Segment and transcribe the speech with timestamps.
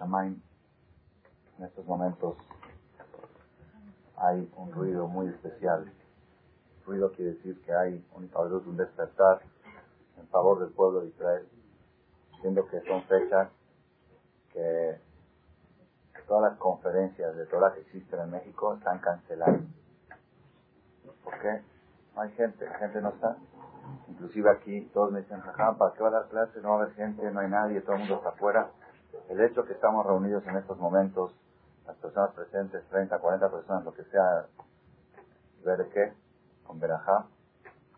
[0.00, 0.40] Shamaim,
[1.58, 2.34] en estos momentos
[4.16, 5.92] hay un ruido muy especial.
[6.86, 9.42] Ruido quiere decir que hay un, un despertar
[10.18, 11.46] en favor del pueblo de Israel,
[12.40, 13.50] siendo que son fechas
[14.54, 14.98] que
[16.26, 19.60] todas las conferencias de Torah que existen en México están canceladas.
[21.22, 21.60] ¿Por qué?
[22.14, 23.36] No hay gente, la gente no está.
[24.08, 26.60] Inclusive aquí todos me dicen, jaja, ¿para qué va a dar clase?
[26.62, 28.70] No va a haber gente, no hay nadie, todo el mundo está afuera.
[29.28, 31.32] El hecho que estamos reunidos en estos momentos,
[31.86, 34.46] las personas presentes, 30, 40 personas, lo que sea,
[35.64, 36.12] ver qué,
[36.64, 37.26] con Berajá,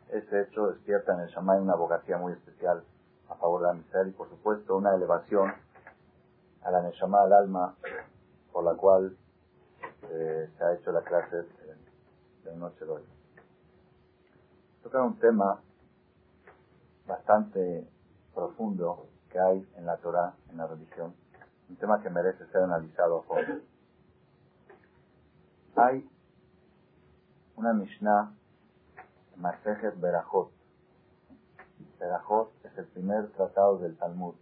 [0.09, 2.85] ese hecho despierta en el Shammai una abogacía muy especial
[3.29, 5.53] a favor de la miseria y por supuesto una elevación
[6.63, 7.75] a la Neshama, al alma,
[8.53, 9.17] por la cual
[10.11, 11.37] eh, se ha hecho la clase
[12.45, 13.03] de, noche de hoy.
[14.83, 15.61] Toca un tema
[17.07, 17.89] bastante
[18.35, 21.15] profundo que hay en la Torah, en la religión,
[21.69, 23.63] un tema que merece ser analizado a fondo.
[25.75, 26.09] Hay
[27.57, 28.35] una Mishnah,
[29.37, 30.53] Masejet Berajot.
[31.99, 34.35] Berajot es el primer tratado del Talmud.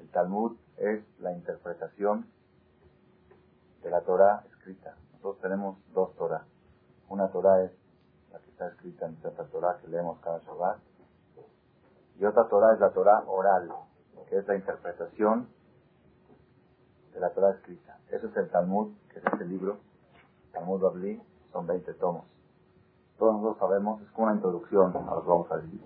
[0.00, 2.26] El Talmud es la interpretación
[3.82, 4.96] de la Torah escrita.
[5.12, 6.46] Nosotros tenemos dos Torah.
[7.10, 7.72] Una Torah es
[8.32, 10.78] la que está escrita en cierta Torah que leemos cada Shabbat.
[12.18, 13.70] Y otra Torah es la Torah oral,
[14.34, 15.46] que es la interpretación
[17.12, 17.98] de la Torah escrita.
[18.10, 19.76] Eso es el Talmud, que es este libro.
[20.52, 22.24] Talmud Babli, son 20 tomos.
[23.16, 25.80] Todos nosotros sabemos, es como una introducción a lo que vamos a decir.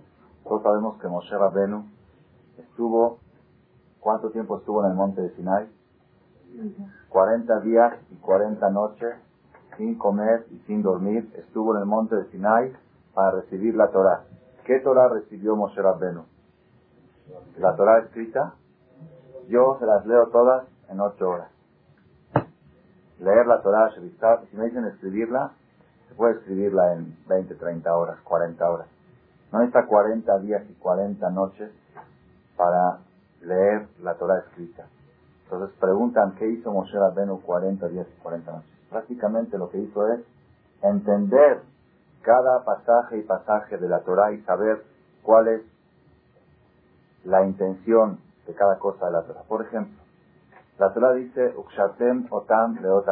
[0.44, 1.84] Todos sabemos que Moshe Rabbenu
[2.56, 3.18] estuvo,
[4.00, 5.68] ¿cuánto tiempo estuvo en el monte de Sinai?
[7.10, 9.14] 40 días y 40 noches
[9.76, 12.74] sin comer y sin dormir, estuvo en el monte de Sinai
[13.12, 14.24] para recibir la Torah.
[14.64, 16.24] ¿Qué Torah recibió Moshe Rabbenu?
[17.58, 18.54] La Torah escrita.
[19.48, 21.50] Yo se las leo todas en 8 horas.
[23.18, 25.52] Leer la Torah, si me dicen escribirla,
[26.08, 28.86] se puede escribirla en 20, 30 horas, 40 horas.
[29.52, 31.70] No necesita 40 días y 40 noches
[32.56, 32.98] para
[33.42, 34.86] leer la Torah escrita.
[35.44, 38.70] Entonces preguntan, ¿qué hizo Moshe Rabbeinu 40 días y 40 noches?
[38.90, 40.20] Prácticamente lo que hizo es
[40.82, 41.62] entender
[42.22, 44.84] cada pasaje y pasaje de la Torah y saber
[45.22, 45.62] cuál es
[47.24, 49.42] la intención de cada cosa de la Torah.
[49.46, 49.98] Por ejemplo,
[50.78, 53.04] la Torah dice, Ukshatem otam leot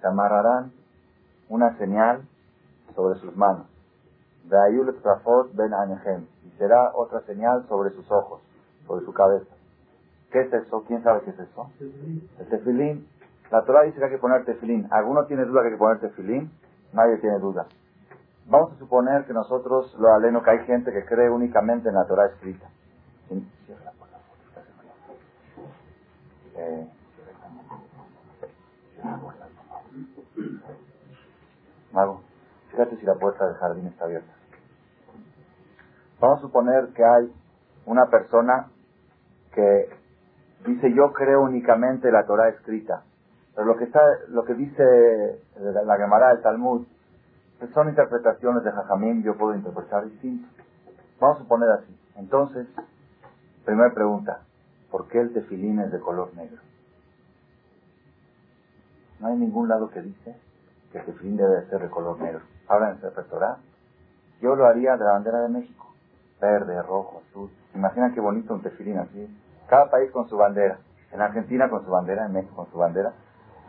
[0.00, 0.72] Se amarrarán
[1.48, 2.22] una señal
[2.94, 3.66] sobre sus manos.
[4.44, 8.42] ben Y será otra señal sobre sus ojos,
[8.86, 9.54] sobre su cabeza.
[10.30, 10.84] ¿Qué es eso?
[10.86, 11.70] ¿Quién sabe qué es eso?
[12.38, 13.08] El tefilín.
[13.50, 14.88] La Torah dice que hay que poner tefilín.
[14.90, 16.50] ¿Alguno tiene duda que hay que poner tefilín?
[16.92, 17.66] Nadie tiene duda.
[18.48, 22.06] Vamos a suponer que nosotros, lo aleno, que hay gente que cree únicamente en la
[22.06, 22.68] Torah escrita.
[31.92, 32.20] Mago,
[32.70, 34.32] fíjate si la puerta del jardín está abierta.
[36.20, 37.32] Vamos a suponer que hay
[37.84, 38.68] una persona
[39.52, 39.88] que
[40.66, 43.02] dice yo creo únicamente la Torah escrita.
[43.54, 46.86] Pero lo que está, lo que dice la Gemara del Talmud,
[47.72, 50.48] son interpretaciones de Jajamín, yo puedo interpretar distinto.
[51.20, 51.98] Vamos a poner así.
[52.16, 52.66] Entonces,
[53.64, 54.40] primera pregunta,
[54.90, 56.60] ¿por qué el tefilín es de color negro?
[59.20, 60.36] No hay ningún lado que dice
[60.92, 62.42] que el tefilín debe ser de color negro.
[62.68, 63.58] Habla en el Torah.
[64.40, 65.94] Yo lo haría de la bandera de México.
[66.40, 67.50] Verde, rojo, azul.
[67.74, 69.28] Imagina qué bonito un tefilín así
[69.68, 70.78] cada país con su bandera.
[71.12, 73.12] En Argentina con su bandera, en México con su bandera.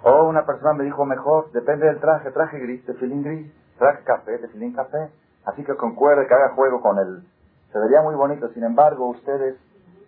[0.03, 4.37] O una persona me dijo mejor, depende del traje, traje gris, tefilín gris, traje café,
[4.39, 5.09] tefilín café.
[5.45, 7.23] Así que concuerde que haga juego con él.
[7.71, 8.49] Se vería muy bonito.
[8.49, 9.55] Sin embargo, ustedes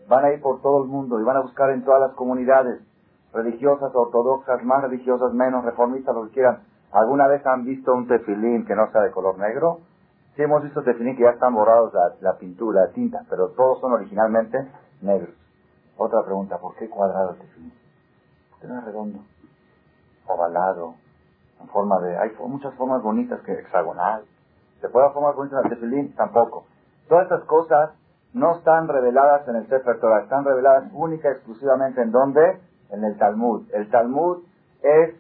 [0.08, 2.82] van a ir por todo el mundo y van a buscar en todas las comunidades,
[3.34, 6.64] religiosas, ortodoxas, más religiosas, menos reformistas, lo que quieran.
[6.92, 9.80] ¿Alguna vez han visto un tefilín que no sea de color negro?
[10.36, 13.80] Sí hemos visto tefilín que ya están borrados la, la pintura, la tinta, pero todos
[13.80, 14.58] son originalmente
[15.02, 15.36] negros.
[15.98, 17.74] Otra pregunta, ¿por qué cuadrado el tefilín?
[18.50, 19.20] ¿Por qué no es redondo?
[20.26, 20.96] Ovalado,
[21.60, 22.18] en forma de...
[22.18, 24.24] Hay muchas formas bonitas que hexagonal.
[24.82, 26.16] ¿Se puede formar bonita el tefilín?
[26.16, 26.66] Tampoco.
[27.08, 27.92] Todas estas cosas
[28.34, 32.60] no están reveladas en el Sefer Torah, están reveladas única y exclusivamente en dónde?
[32.92, 33.68] En el Talmud.
[33.74, 34.44] El Talmud
[34.82, 35.16] es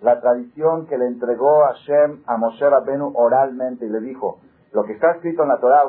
[0.00, 4.38] la tradición que le entregó Hashem a Moshe Rabbenu oralmente y le dijo,
[4.72, 5.84] lo que está escrito en la Torah,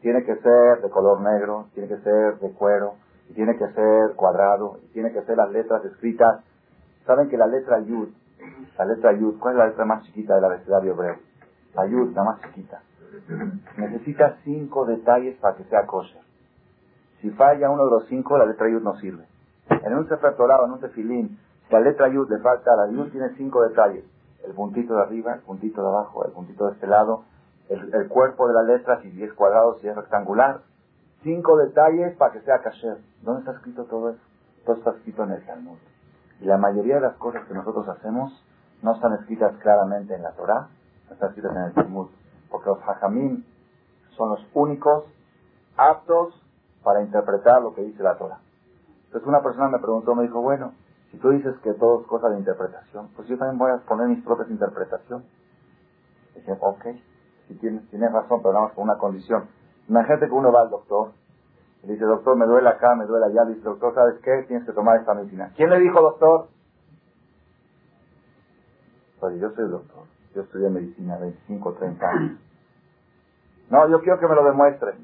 [0.00, 2.94] tiene que ser de color negro, tiene que ser de cuero,
[3.28, 6.42] y tiene que ser cuadrado, y tiene que ser las letras escritas.
[7.06, 8.08] Saben que la letra Yud,
[8.78, 11.16] la letra Yud, ¿cuál es la letra más chiquita del abecedario hebreo?
[11.74, 12.82] La Yud, la más chiquita.
[13.76, 16.22] Necesita cinco detalles para que sea kosher.
[17.20, 19.24] Si falla uno de los cinco, la letra Yud no sirve.
[19.68, 20.34] En un Sefer
[20.64, 24.04] en un tefilín, si la letra Yud le falta, la Yud tiene cinco detalles.
[24.44, 27.24] El puntito de arriba, el puntito de abajo, el puntito de este lado,
[27.68, 30.62] el, cuerpo de la letra, si es cuadrado, si es rectangular.
[31.22, 32.98] Cinco detalles para que sea kasher.
[33.22, 34.20] ¿Dónde está escrito todo eso?
[34.64, 35.76] Todo está escrito en el Talmud.
[36.40, 38.32] Y la mayoría de las cosas que nosotros hacemos
[38.82, 40.68] no están escritas claramente en la Torah,
[41.10, 42.08] están escritas en el Talmud.
[42.50, 43.44] Porque los hajamim
[44.16, 45.04] son los únicos
[45.76, 46.34] aptos
[46.82, 48.38] para interpretar lo que dice la Torah.
[49.06, 50.72] Entonces una persona me preguntó, me dijo, bueno,
[51.10, 54.08] si tú dices que todo es cosa de interpretación, pues yo también voy a poner
[54.08, 55.26] mis propias interpretaciones.
[56.34, 56.84] Dije, ok,
[57.48, 59.48] si tienes, tienes razón, pero nada con una condición.
[59.88, 61.12] Imagínate que uno va al doctor
[61.82, 63.44] dice, doctor, me duele acá, me duele allá.
[63.46, 64.44] Dice, doctor, ¿sabes qué?
[64.48, 65.52] Tienes que tomar esta medicina.
[65.56, 66.48] ¿Quién le dijo, doctor?
[69.20, 70.04] Pues yo soy doctor.
[70.34, 72.38] Yo estudié medicina 25, 30 años.
[73.70, 74.94] No, yo quiero que me lo demuestre.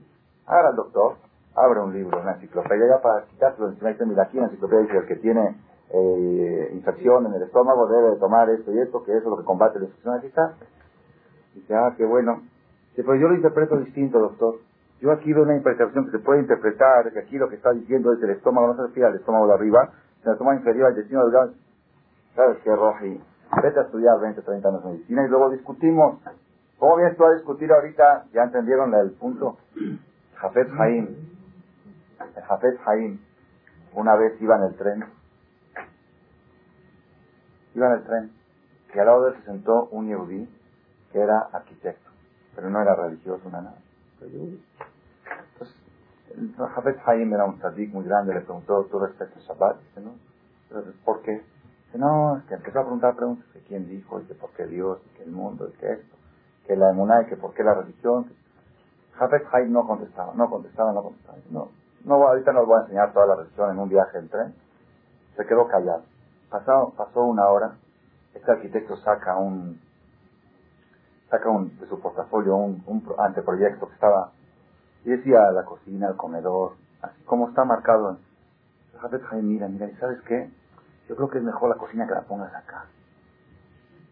[0.47, 1.17] Ahora el doctor
[1.55, 4.83] abre un libro, una enciclopedia, ya para quitárselo encima dice, mira, aquí en la enciclopedia
[4.83, 5.57] dice el que tiene
[5.91, 9.45] eh, infección en el estómago debe tomar esto y esto, que eso es lo que
[9.45, 10.21] combate la infección.
[11.55, 12.43] Dice, ah, qué bueno.
[12.91, 14.57] Dice, pero yo lo interpreto distinto, doctor.
[15.01, 18.13] Yo aquí veo una interpretación que se puede interpretar, que aquí lo que está diciendo
[18.13, 20.95] es el estómago, no se refiere al estómago de arriba, sino al estómago inferior, al
[20.95, 21.51] destino del gas.
[22.35, 23.21] ¿Sabes qué, Roji?
[23.63, 26.21] Vete a estudiar 20, 30 años de medicina y luego discutimos.
[26.79, 28.27] ¿Cómo vienes tú a discutir ahorita?
[28.33, 29.59] ¿Ya entendieron el punto?
[30.37, 31.09] Jafet Haim.
[32.37, 33.19] El Jafet Haim
[33.95, 35.05] una vez iba en el tren.
[37.75, 38.33] Iba en el tren.
[38.95, 40.49] Y al lado de él se sentó un yehudí
[41.13, 42.11] que era arquitecto.
[42.55, 43.75] Pero no era religioso, nada.
[44.21, 45.77] Entonces,
[46.37, 48.35] el Jafet Haim era un tzadik muy grande.
[48.35, 49.77] Le preguntó, ¿tú respetas Shabbat?
[49.97, 50.15] No.
[51.05, 51.43] ¿Por qué?
[51.87, 53.47] Dice, no, es que empezó a preguntar preguntas.
[53.55, 54.21] de quién dijo?
[54.21, 56.17] Y que por qué Dios, y que el mundo, y que esto
[56.67, 58.33] que la emuná y que por qué la religión.
[59.15, 61.39] Jafet Haim no contestaba, no contestaba, no contestaba.
[61.51, 61.69] No,
[62.05, 64.55] no, ahorita no os voy a enseñar toda la religión en un viaje en tren.
[65.37, 66.03] Se quedó callado.
[66.51, 67.77] Pasó, pasó una hora,
[68.35, 69.81] este arquitecto saca un,
[71.31, 74.31] saca un, de su portafolio un, un anteproyecto que estaba,
[75.05, 78.19] y decía la cocina, el comedor, así como está marcado.
[79.43, 80.51] Mira, mira, ¿y sabes qué?
[81.09, 82.87] Yo creo que es mejor la cocina que la pongas acá.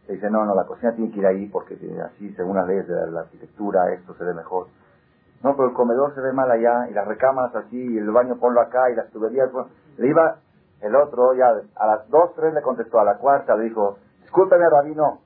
[0.07, 1.75] Se dice, no, no, la cocina tiene que ir ahí porque
[2.05, 4.69] así, según las leyes de la arquitectura, esto se ve mejor.
[5.43, 8.37] No, pero el comedor se ve mal allá, y las recámaras así, y el baño
[8.37, 9.51] ponlo acá, y las tuberías.
[9.97, 10.37] le iba
[10.81, 14.69] el otro, ya a las dos, tres le contestó, a la cuarta le dijo, discúlpeme,
[14.69, 15.21] rabino,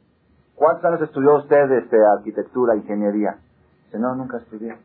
[0.58, 3.38] ¿cuántos años estudió usted este, arquitectura, ingeniería?
[3.86, 4.76] Dice, no, nunca estudié.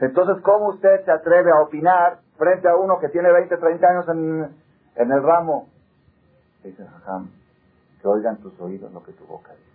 [0.00, 4.08] Entonces, ¿cómo usted se atreve a opinar frente a uno que tiene 20, 30 años
[4.08, 4.56] en,
[4.96, 5.68] en el ramo?
[6.62, 7.30] Dice, jajam,
[8.00, 9.74] que oigan tus oídos lo que tu boca dice.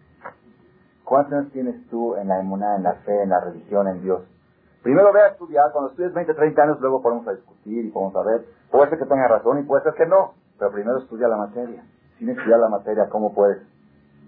[1.03, 4.21] ¿Cuántos años tienes tú en la emuná, en la fe, en la religión, en Dios?
[4.83, 8.15] Primero ve a estudiar, cuando estudies 20, 30 años, luego podemos a discutir y podemos
[8.15, 8.45] a ver.
[8.71, 11.83] Puede ser que tenga razón y puede ser que no, pero primero estudia la materia.
[12.17, 13.59] Sin estudiar la materia, ¿cómo puedes?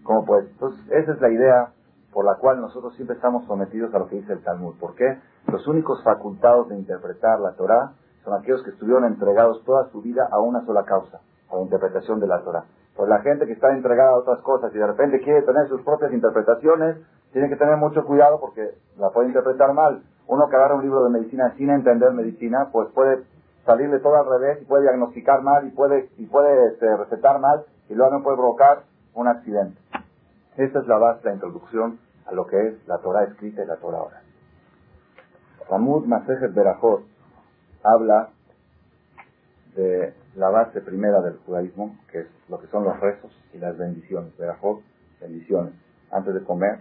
[0.03, 0.49] ¿Cómo puedes?
[0.51, 1.71] Entonces, esa es la idea
[2.11, 4.75] por la cual nosotros siempre estamos sometidos a lo que dice el Talmud.
[4.79, 5.19] ¿Por qué?
[5.47, 7.93] Los únicos facultados de interpretar la Torah
[8.23, 11.19] son aquellos que estuvieron entregados toda su vida a una sola causa,
[11.49, 12.65] a la interpretación de la Torah.
[12.95, 15.81] Pues la gente que está entregada a otras cosas y de repente quiere tener sus
[15.81, 16.97] propias interpretaciones,
[17.31, 20.03] tiene que tener mucho cuidado porque la puede interpretar mal.
[20.27, 23.23] Uno que agarra un libro de medicina sin entender medicina, pues puede
[23.65, 27.63] salirle todo al revés y puede diagnosticar mal y puede, y puede este, recetar mal
[27.89, 28.83] y luego no puede provocar
[29.13, 29.79] un accidente.
[30.57, 33.77] Esta es la base, la introducción a lo que es la Torah escrita y la
[33.77, 34.23] Torah oral.
[35.69, 37.03] Ramud Masejet Berajot
[37.83, 38.29] habla
[39.75, 43.77] de la base primera del judaísmo, que es lo que son los rezos y las
[43.77, 44.35] bendiciones.
[44.37, 44.81] Verajot,
[45.21, 45.73] bendiciones.
[46.11, 46.79] Antes de comer,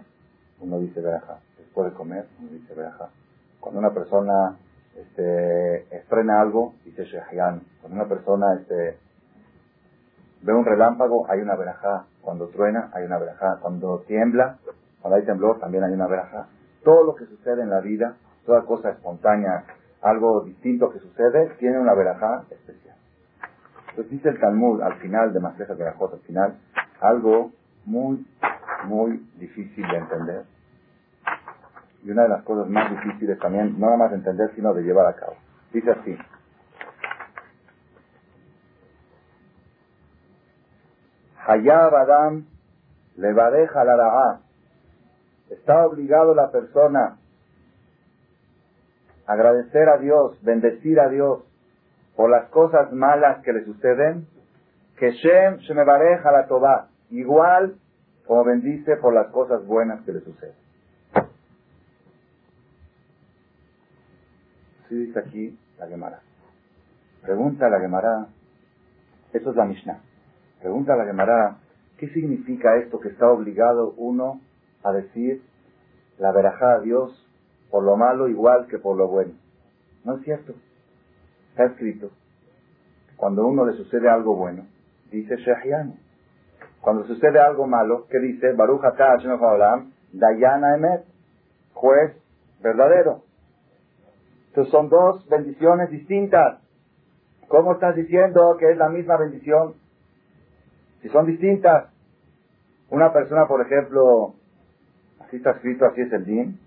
[0.59, 1.39] uno dice verajá.
[1.57, 3.09] Después de comer, uno dice verajá.
[3.59, 4.57] Cuando una persona
[4.95, 7.61] este, estrena algo, dice shehian.
[7.79, 8.97] Cuando una persona este,
[10.41, 12.05] ve un relámpago, hay una verajá.
[12.21, 13.57] Cuando truena, hay una verajá.
[13.61, 14.57] Cuando tiembla,
[15.01, 16.47] cuando hay temblor, también hay una verajá.
[16.83, 19.65] Todo lo que sucede en la vida, toda cosa espontánea,
[20.01, 22.95] algo distinto que sucede, tiene una verajá especial.
[23.89, 26.55] Entonces dice el Talmud al final de Maseja Berajot, al final,
[27.01, 27.51] algo
[27.85, 28.25] muy,
[28.85, 30.43] muy difícil de entender.
[32.03, 34.83] Y una de las cosas más difíciles también, no nada más de entender, sino de
[34.83, 35.35] llevar a cabo.
[35.73, 36.17] Dice así.
[41.51, 42.45] Hayab Adam
[43.17, 44.39] levadeja la
[45.49, 47.17] Está obligado la persona
[49.27, 51.43] agradecer a Dios, bendecir a Dios
[52.15, 54.27] por las cosas malas que le suceden,
[54.97, 57.75] que Shem me bareja la toba, igual
[58.25, 60.55] como bendice por las cosas buenas que le suceden.
[64.85, 66.21] Así dice aquí la Gemara.
[67.23, 68.27] Pregunta a la Gemara,
[69.33, 70.10] Eso es la Mishnah.
[70.61, 71.57] Pregunta la Gemara,
[71.97, 74.39] ¿qué significa esto que está obligado uno
[74.83, 75.41] a decir
[76.19, 77.27] la verajá a Dios
[77.71, 79.33] por lo malo igual que por lo bueno?
[80.05, 80.53] No es cierto.
[81.49, 82.11] Está escrito.
[83.17, 84.67] Cuando uno le sucede algo bueno,
[85.11, 85.95] dice Shehianu.
[86.79, 88.53] Cuando sucede algo malo, ¿qué dice?
[88.53, 88.83] Baruch
[90.13, 91.05] Dayana Emet,
[91.73, 92.15] juez
[92.61, 93.23] verdadero.
[94.49, 96.59] Entonces son dos bendiciones distintas.
[97.47, 99.80] ¿Cómo estás diciendo que es la misma bendición?
[101.01, 101.87] Si son distintas.
[102.89, 104.35] Una persona, por ejemplo,
[105.19, 106.59] así está escrito, así es el din.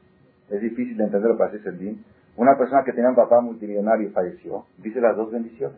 [0.50, 2.04] Es difícil de entenderlo, pero así es el din.
[2.36, 4.64] Una persona que tenía un papá multimillonario falleció.
[4.78, 5.76] Dice las dos bendiciones.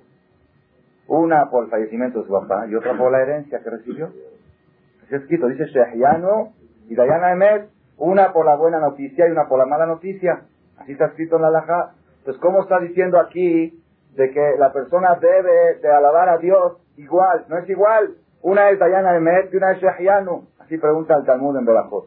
[1.09, 4.07] Una por el fallecimiento de su papá y otra por la herencia que recibió.
[4.07, 6.53] Así es escrito, dice Shehiano
[6.89, 7.69] y Dayana Emet.
[7.99, 10.43] Una por la buena noticia y una por la mala noticia.
[10.79, 11.95] Así está escrito en la Laja.
[12.19, 13.83] Entonces, ¿cómo está diciendo aquí
[14.17, 18.17] de que la persona debe de alabar a Dios igual, no es igual.
[18.43, 20.47] Una es Dayana de Met y una es Shehianu.
[20.61, 22.07] Así pregunta el Talmud en Belajot.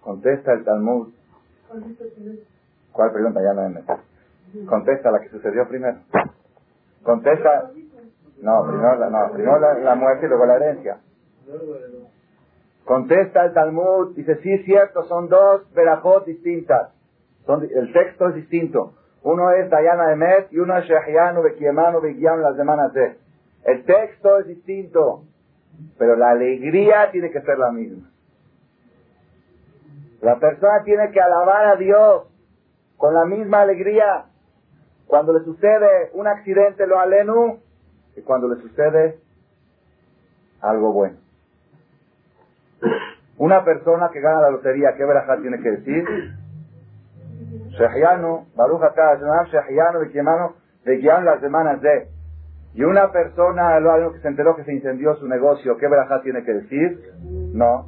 [0.00, 1.08] Contesta el Talmud.
[2.92, 4.66] ¿Cuál pregunta Dayana de Met?
[4.66, 5.98] Contesta la que sucedió primero.
[7.02, 7.70] Contesta.
[8.40, 10.98] No, primero, la, no, primero la, muerte y luego la herencia.
[12.84, 16.90] Contesta el Talmud, dice, sí cierto, son dos Belajot distintas.
[17.46, 18.94] Son, el texto es distinto.
[19.22, 23.16] Uno es Dayana Emet y uno es Shehianu, Bekiemanu, Bekiam, las semanas de.
[23.64, 25.22] El texto es distinto,
[25.98, 28.08] pero la alegría tiene que ser la misma.
[30.20, 32.24] La persona tiene que alabar a Dios
[32.96, 34.26] con la misma alegría
[35.06, 37.60] cuando le sucede un accidente, lo alenu,
[38.16, 39.18] y cuando le sucede
[40.60, 41.16] algo bueno.
[43.38, 46.04] Una persona que gana la lotería, ¿qué verajá tiene que decir?
[47.70, 48.82] Shehianu, Baruch
[50.84, 52.08] Bekiam las semanas de.
[52.74, 56.42] Y una persona, algo que se enteró que se incendió su negocio, ¿qué verajá tiene
[56.42, 57.00] que decir?
[57.52, 57.86] No.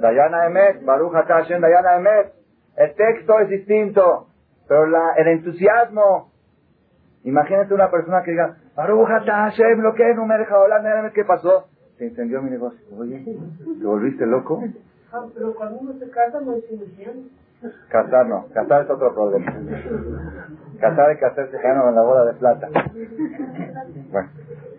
[0.00, 2.32] Dayana Emet, Baruch Atah, Dayana Emet.
[2.76, 4.28] El texto es distinto,
[4.68, 6.30] pero la, el entusiasmo.
[7.24, 11.68] Imagínate una persona que diga, Baruch Hashem, lo que no me deja hablar, ¿qué pasó?
[11.96, 12.80] Se incendió mi negocio.
[12.96, 14.62] Oye, ¿te volviste loco?
[15.12, 16.64] Ah, pero cuando uno se casa no es.
[17.90, 19.52] Casar no, casar es otro problema.
[20.80, 22.68] Casar es que hacerse en la bola de plata.
[24.10, 24.28] Bueno,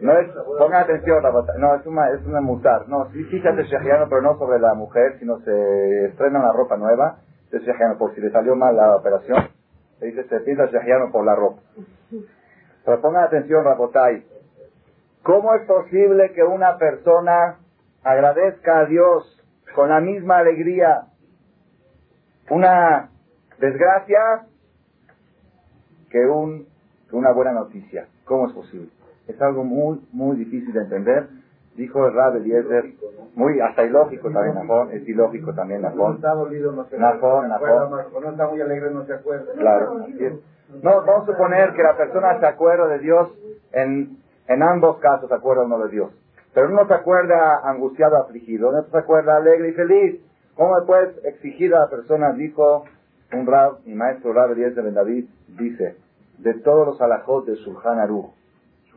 [0.01, 1.23] no es, pongan atención,
[1.57, 2.87] no, es una, es una mutar.
[2.89, 3.63] No, sí, sí se hace
[4.09, 7.17] pero no sobre la mujer, sino se estrena una ropa nueva,
[7.51, 9.49] es shejiano, por si le salió mal la operación,
[9.99, 11.61] se dice se pinta shejiano por la ropa.
[12.85, 14.25] Pero pongan atención, Rabotai.
[15.23, 17.57] ¿Cómo es posible que una persona
[18.03, 19.37] agradezca a Dios
[19.75, 21.03] con la misma alegría
[22.49, 23.09] una
[23.59, 24.47] desgracia
[26.09, 26.67] que, un,
[27.11, 28.07] una buena noticia.
[28.25, 28.89] ¿Cómo es posible?
[29.31, 31.27] Es algo muy, muy difícil de entender.
[31.75, 32.93] Dijo el Rab Eliezer,
[33.35, 36.19] muy, hasta ilógico también, Najón, es ilógico también, Najón.
[38.21, 39.53] No está muy alegre, no se acuerda.
[39.57, 40.05] Claro,
[40.83, 43.29] No, vamos a suponer que la persona se acuerda de Dios
[43.71, 46.11] en, en ambos casos, se acuerda uno de Dios.
[46.53, 50.21] Pero uno se acuerda angustiado, afligido, uno se acuerda alegre y feliz.
[50.55, 52.33] ¿Cómo puedes exigir a la persona?
[52.33, 52.83] Dijo
[53.33, 55.25] un rab, mi maestro Rab Eliezer Ben David,
[55.57, 55.95] dice,
[56.39, 58.31] de todos los alajot de Shulchan Aruch,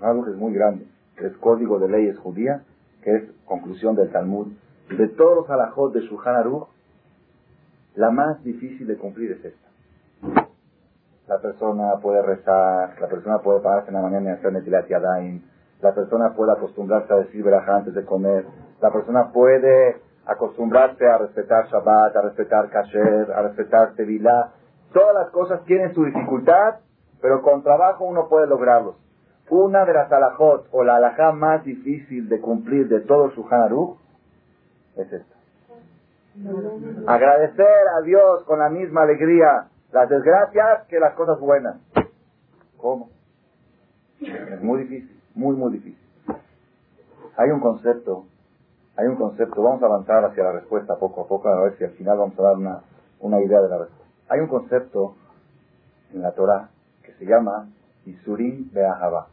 [0.00, 0.86] Aruch es muy grande,
[1.16, 2.62] es código de leyes judía,
[3.02, 4.48] que es conclusión del Talmud,
[4.96, 6.68] de todos los alajot de Shulchan Aruch,
[7.94, 9.68] la más difícil de cumplir es esta.
[11.28, 14.88] La persona puede rezar, la persona puede pararse en la mañana y hacer Netilat
[15.80, 18.46] la persona puede acostumbrarse a decir verajá antes de comer,
[18.80, 24.52] la persona puede acostumbrarse a respetar Shabbat, a respetar Kasher, a respetar Tevilá.
[24.92, 26.76] Todas las cosas tienen su dificultad,
[27.20, 28.96] pero con trabajo uno puede lograrlos.
[29.50, 33.98] Una de las alajot o la alajá más difícil de cumplir de todo su Hanaruch
[34.96, 35.34] es esta.
[37.06, 41.76] Agradecer a Dios con la misma alegría las desgracias que las cosas buenas.
[42.76, 43.10] ¿Cómo?
[44.20, 45.98] Es muy difícil, muy, muy difícil.
[47.36, 48.24] Hay un concepto
[48.96, 51.84] hay un concepto, vamos a avanzar hacia la respuesta poco a poco, a ver si
[51.84, 52.80] al final vamos a dar una,
[53.20, 54.06] una idea de la respuesta.
[54.28, 55.16] Hay un concepto
[56.12, 56.68] en la Torah
[57.02, 57.68] que se llama
[58.06, 59.26] Isurim Be'ahava,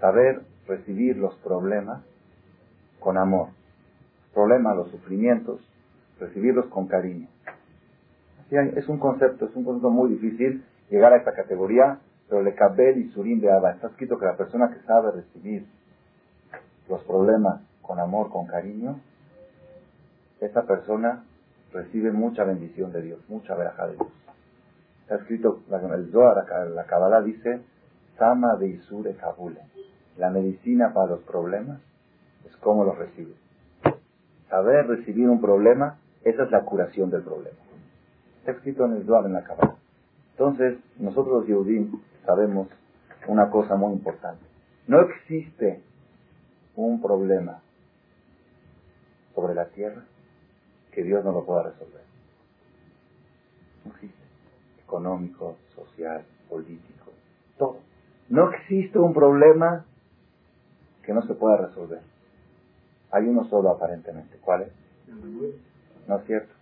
[0.00, 2.02] saber recibir los problemas
[3.00, 3.48] con amor.
[3.48, 5.60] Los problemas, los sufrimientos,
[6.20, 7.28] recibirlos con cariño.
[8.50, 12.90] es un concepto, es un concepto muy difícil llegar a esta categoría, pero le cabe
[12.90, 13.72] el Isurim Be'ahava.
[13.72, 15.66] Está escrito que la persona que sabe recibir
[16.88, 19.00] los problemas con amor, con cariño,
[20.40, 21.24] esa persona
[21.72, 24.08] recibe mucha bendición de Dios, mucha veraja de Dios.
[25.02, 27.62] Está escrito, el Zohar, la Kabbalah dice,
[28.18, 29.60] Sama de Isure Kabule.
[30.18, 31.80] La medicina para los problemas
[32.44, 33.36] es cómo los recibes.
[34.50, 37.56] Saber recibir un problema, esa es la curación del problema.
[38.40, 39.76] Está escrito en el Dual en la cabeza.
[40.32, 42.68] Entonces, nosotros los Yehudim sabemos
[43.28, 44.44] una cosa muy importante.
[44.88, 45.82] No existe
[46.74, 47.60] un problema
[49.36, 50.02] sobre la tierra
[50.92, 52.02] que Dios no lo pueda resolver.
[53.84, 54.18] No existe.
[54.82, 57.12] Económico, social, político,
[57.56, 57.76] todo.
[58.30, 59.84] No existe un problema
[61.08, 62.00] que no se pueda resolver.
[63.12, 64.36] Hay uno solo aparentemente.
[64.42, 64.68] ¿Cuál es?
[66.06, 66.52] No es cierto.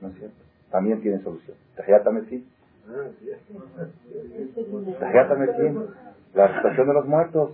[0.00, 0.36] No es cierto.
[0.70, 1.56] También tiene solución.
[2.30, 2.46] sí.
[6.34, 7.50] La situación de los muertos.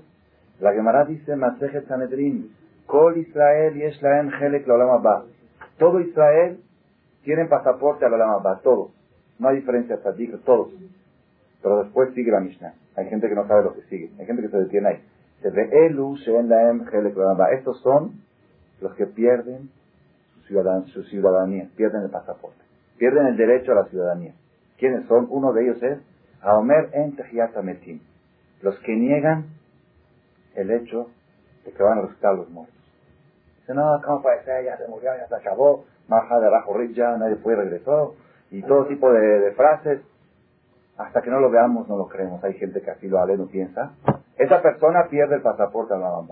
[0.61, 5.25] La Gemara dice, Masejet Sanedrin, Kol Israel y Eshlaem Helek la
[5.79, 6.61] Todo Israel
[7.25, 8.91] tienen pasaporte a la todos.
[9.39, 10.69] No hay diferencia hasta todos.
[11.63, 12.75] Pero después sigue la Mishnah.
[12.97, 14.11] Hay gente que no sabe lo que sigue.
[14.19, 15.03] Hay gente que se detiene ahí.
[17.53, 18.13] Estos son
[18.81, 19.71] los que pierden
[20.87, 22.59] su ciudadanía, pierden el pasaporte,
[22.99, 24.35] pierden el derecho a la ciudadanía.
[24.79, 25.27] ¿Quiénes son?
[25.31, 25.99] Uno de ellos es
[26.43, 27.17] Aomer en
[27.65, 28.01] Metim,
[28.63, 29.47] los que niegan
[30.57, 31.09] el hecho
[31.65, 32.75] de que van a resucitar los muertos.
[33.61, 34.65] Dicen, no, ¿cómo puede ser?
[34.65, 38.17] Ya se murió, ya se acabó, Maja de abajo ya nadie fue y regresó,
[38.51, 40.01] y todo tipo de, frases.
[40.99, 42.43] Hasta que no lo veamos, no lo creemos.
[42.45, 43.93] Hay gente que así lo habla no piensa.
[44.41, 46.23] Esa persona pierde el pasaporte a la.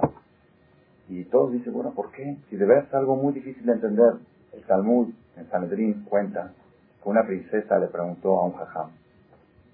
[1.10, 2.38] Y todos dicen, bueno, ¿por qué?
[2.48, 4.14] Si de verdad es algo muy difícil de entender.
[4.54, 6.54] El Talmud en Sanedrín cuenta
[7.02, 8.92] que una princesa le preguntó a un jajam,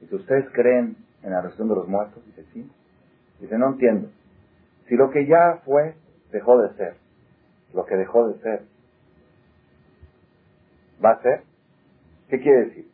[0.00, 2.26] si ¿ustedes creen en la resurrección de los muertos?
[2.26, 2.69] Dice, sí.
[3.38, 4.09] Dice, no entiendo.
[4.88, 5.95] Si lo que ya fue,
[6.33, 6.97] dejó de ser.
[7.73, 8.62] Lo que dejó de ser,
[11.03, 11.43] ¿va a ser?
[12.29, 12.88] ¿Qué quiere decir?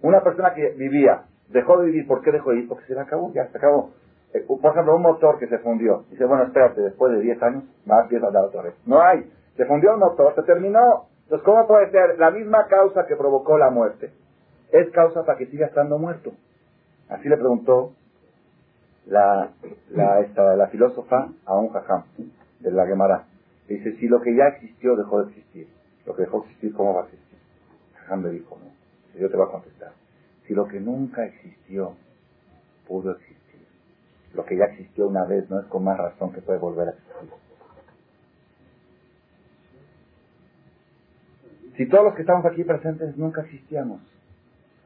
[0.00, 2.70] Una persona que vivía, dejó de vivir, ¿por qué dejó de vivir?
[2.70, 3.92] Porque se le acabó, ya se acabó.
[4.34, 6.04] Eh, por ejemplo, un motor que se fundió.
[6.10, 8.74] Dice, bueno, espérate, después de 10 años, más empieza a dar otra vez.
[8.86, 9.30] No hay.
[9.56, 11.06] Se fundió el motor, se terminó.
[11.24, 14.12] Entonces, ¿cómo puede ser la misma causa que provocó la muerte?
[14.70, 16.32] Es causa para que siga estando muerto.
[17.08, 17.92] Así le preguntó
[19.06, 19.50] la,
[20.70, 22.04] filósofa a un jajam
[22.60, 23.24] de la Gemara.
[23.66, 25.68] Dice, si lo que ya existió dejó de existir,
[26.06, 27.38] lo que dejó de existir, ¿cómo va a existir?
[27.94, 29.18] Jajam le dijo, no.
[29.18, 29.92] Yo te voy a contestar.
[30.46, 31.94] Si lo que nunca existió
[32.86, 33.37] pudo existir,
[34.38, 36.90] lo que ya existió una vez no es con más razón que puede volver a
[36.92, 37.28] existir.
[41.76, 44.00] Si todos los que estamos aquí presentes nunca existíamos,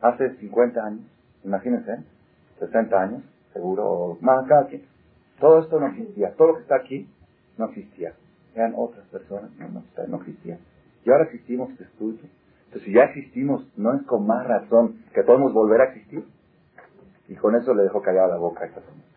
[0.00, 1.04] hace 50 años,
[1.44, 1.98] imagínense,
[2.60, 4.68] 60 años, seguro, o más cada
[5.38, 7.06] todo esto no existía, todo lo que está aquí
[7.58, 8.14] no existía.
[8.54, 10.60] Eran otras personas, no, no, no existían.
[11.04, 12.20] Y ahora existimos este estudio.
[12.66, 16.24] Entonces, si ya existimos, no es con más razón que podemos volver a existir.
[17.28, 19.11] Y con eso le dejo callada la boca a esta persona.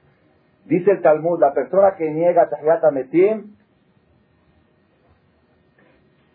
[0.65, 3.56] Dice el Talmud, la persona que niega Tahiyat Metim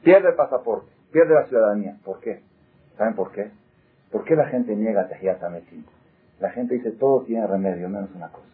[0.05, 1.97] pierde el pasaporte, pierde la ciudadanía.
[2.05, 2.43] ¿Por qué?
[2.97, 3.51] ¿Saben por qué?
[4.13, 5.85] ¿Por qué la gente niega Tahiyat Metim?
[6.39, 8.47] La gente dice, todo tiene remedio, menos una cosa.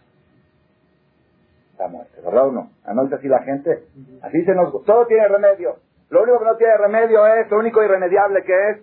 [1.79, 2.71] La muerte, ¿verdad o no?
[2.95, 3.85] ¿No dice así la gente?
[4.23, 4.83] Así se nos...
[4.85, 5.77] Todo tiene remedio.
[6.09, 8.79] Lo único que no tiene remedio es, lo único irremediable que es,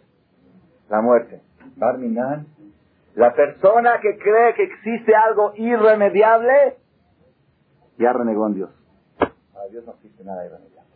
[0.90, 1.42] la muerte.
[1.76, 2.46] Barminan,
[3.16, 6.78] la persona que cree que existe algo irremediable,
[7.98, 8.70] ya renegó en Dios.
[9.18, 10.92] Para Dios no existe nada irremediable.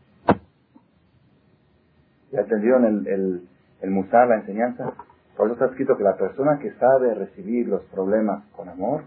[2.32, 3.48] ¿Ya entendieron el, el,
[3.82, 4.94] el musar, la enseñanza?
[5.36, 9.04] Por eso está escrito que la persona que sabe recibir los problemas con amor,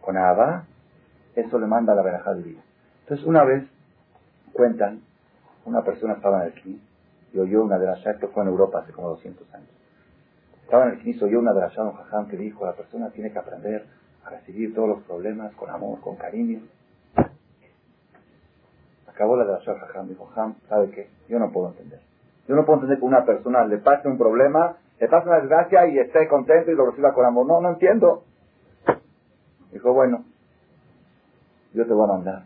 [0.00, 0.64] con abba,
[1.34, 2.60] eso le manda a la verajá de vida.
[3.02, 3.64] Entonces, una vez,
[4.52, 5.00] cuentan,
[5.64, 6.80] una persona estaba en el CNI
[7.34, 9.68] y oyó una de las esto fue en Europa hace como 200 años.
[10.62, 13.10] Estaba en el CNI y oyó una de las un jajam que dijo, la persona
[13.10, 13.86] tiene que aprender
[14.24, 16.60] a recibir todos los problemas con amor, con cariño.
[19.14, 21.10] Acabó la de la Jajam, dijo, Jam, ¿sabe qué?
[21.28, 22.00] Yo no puedo entender.
[22.48, 25.86] Yo no puedo entender que una persona le pase un problema, le pase una desgracia
[25.86, 27.46] y esté contento y lo reciba con amor.
[27.46, 28.24] No, no entiendo.
[29.70, 30.24] Dijo, bueno,
[31.74, 32.42] yo te voy a mandar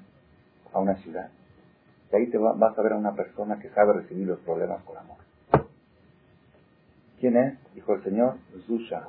[0.73, 1.31] a una ciudad.
[2.13, 4.97] Y ahí te vas a ver a una persona que sabe recibir los problemas con
[4.97, 5.17] amor.
[7.21, 7.75] ¿Quién es?
[7.75, 8.35] Dijo el señor
[8.67, 9.03] Zusha.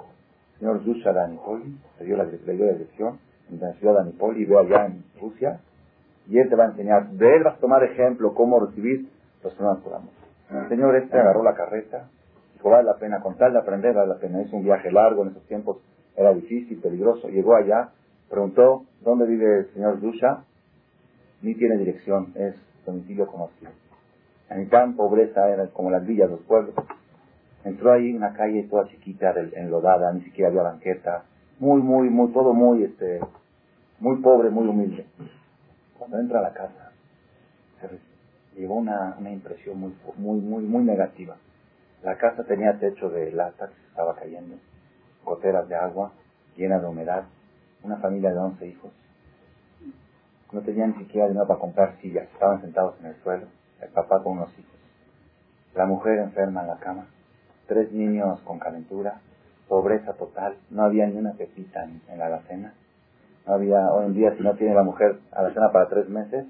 [0.53, 4.43] El señor Zusha de Anipoli, le dio la, la dirección en la ciudad de Anipoli,
[4.43, 5.59] y ve allá en Rusia
[6.29, 7.09] y él te va a enseñar.
[7.11, 9.07] De él vas a tomar ejemplo cómo recibir
[9.43, 10.11] los problemas por amor.
[10.49, 12.09] El señor este agarró la carreta,
[12.53, 14.41] dijo, vale la pena, con tal de aprender, vale la pena.
[14.41, 15.77] Es un viaje largo, en esos tiempos
[16.15, 17.27] era difícil, peligroso.
[17.27, 17.89] Llegó allá,
[18.29, 20.43] preguntó, ¿dónde vive el señor Dusha?
[21.41, 23.71] Ni tiene dirección, es domicilio conocido.
[24.49, 26.73] En tan pobreza era como las villas, los pueblos.
[27.63, 31.23] Entró ahí una calle toda chiquita, enlodada, ni siquiera había banqueta.
[31.59, 33.19] Muy, muy, muy, todo muy, este,
[33.99, 35.05] muy pobre, muy humilde.
[35.97, 36.91] Cuando entra a la casa,
[37.81, 41.35] se llevó una, una impresión muy, muy, muy, muy negativa.
[42.03, 44.57] La casa tenía techo de lata que se estaba cayendo,
[45.25, 46.11] goteras de agua,
[46.55, 47.23] llena de humedad,
[47.83, 48.91] una familia de 11 hijos.
[50.51, 53.47] No tenían ni siquiera dinero para comprar sillas, estaban sentados en el suelo,
[53.81, 54.77] el papá con unos hijos.
[55.75, 57.07] La mujer enferma en la cama,
[57.67, 59.19] tres niños con calentura,
[59.67, 62.73] pobreza total, no había ni una pepita en, la alacena.
[63.47, 66.45] Había, hoy en día, si no tiene la mujer alacena para tres meses,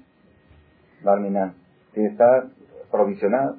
[1.04, 1.54] Barminan,
[1.92, 2.46] tiene que estar
[2.90, 3.56] provisionado.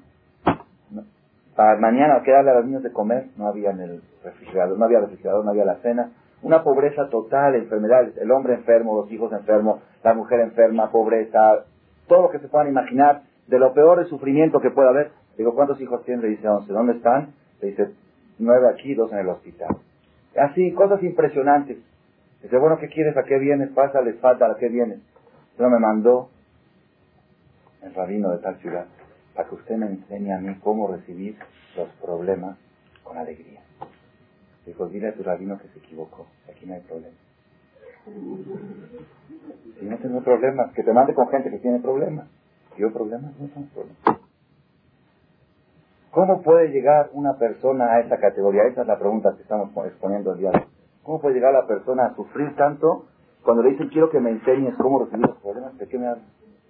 [1.56, 3.28] Para mañana, ¿qué darle a los niños de comer?
[3.38, 6.12] No había en el refrigerador, no había refrigerador, no había la cena.
[6.42, 11.66] Una pobreza total, enfermedades, el hombre enfermo, los hijos enfermos, la mujer enferma, pobreza,
[12.08, 15.12] todo lo que se puedan imaginar, de lo peor de sufrimiento que pueda haber.
[15.38, 16.24] Digo, ¿cuántos hijos tienen?
[16.24, 16.72] Le dice once.
[16.72, 17.34] ¿Dónde están?
[17.62, 17.90] Le dice,
[18.38, 19.78] nueve aquí, dos en el hospital.
[20.38, 21.78] Así, cosas impresionantes.
[22.42, 23.18] Dice, bueno, ¿qué quieres?
[23.18, 23.70] ¿A qué vienes?
[23.72, 25.00] Pasa, les falta, ¿a qué vienes?
[25.58, 26.30] Pero me mandó
[27.82, 28.86] el rabino de tal ciudad
[29.36, 31.38] para que usted me enseñe a mí cómo recibir
[31.76, 32.58] los problemas
[33.04, 33.62] con alegría.
[34.66, 37.16] Dijo, dile a tu rabino que se equivocó, aquí no hay problema.
[39.80, 42.28] Si no tengo problemas, que te mande con gente que tiene problemas.
[42.78, 44.20] Yo problemas, no tengo problemas.
[46.12, 48.64] ¿Cómo puede llegar una persona a esa categoría?
[48.64, 50.79] Esa es la pregunta que estamos exponiendo el día de hoy.
[51.10, 53.08] ¿Cómo puede llegar la persona a sufrir tanto
[53.44, 55.76] cuando le dicen quiero que me enseñes cómo recibir los problemas?
[55.80, 56.28] ¿De qué me hablan?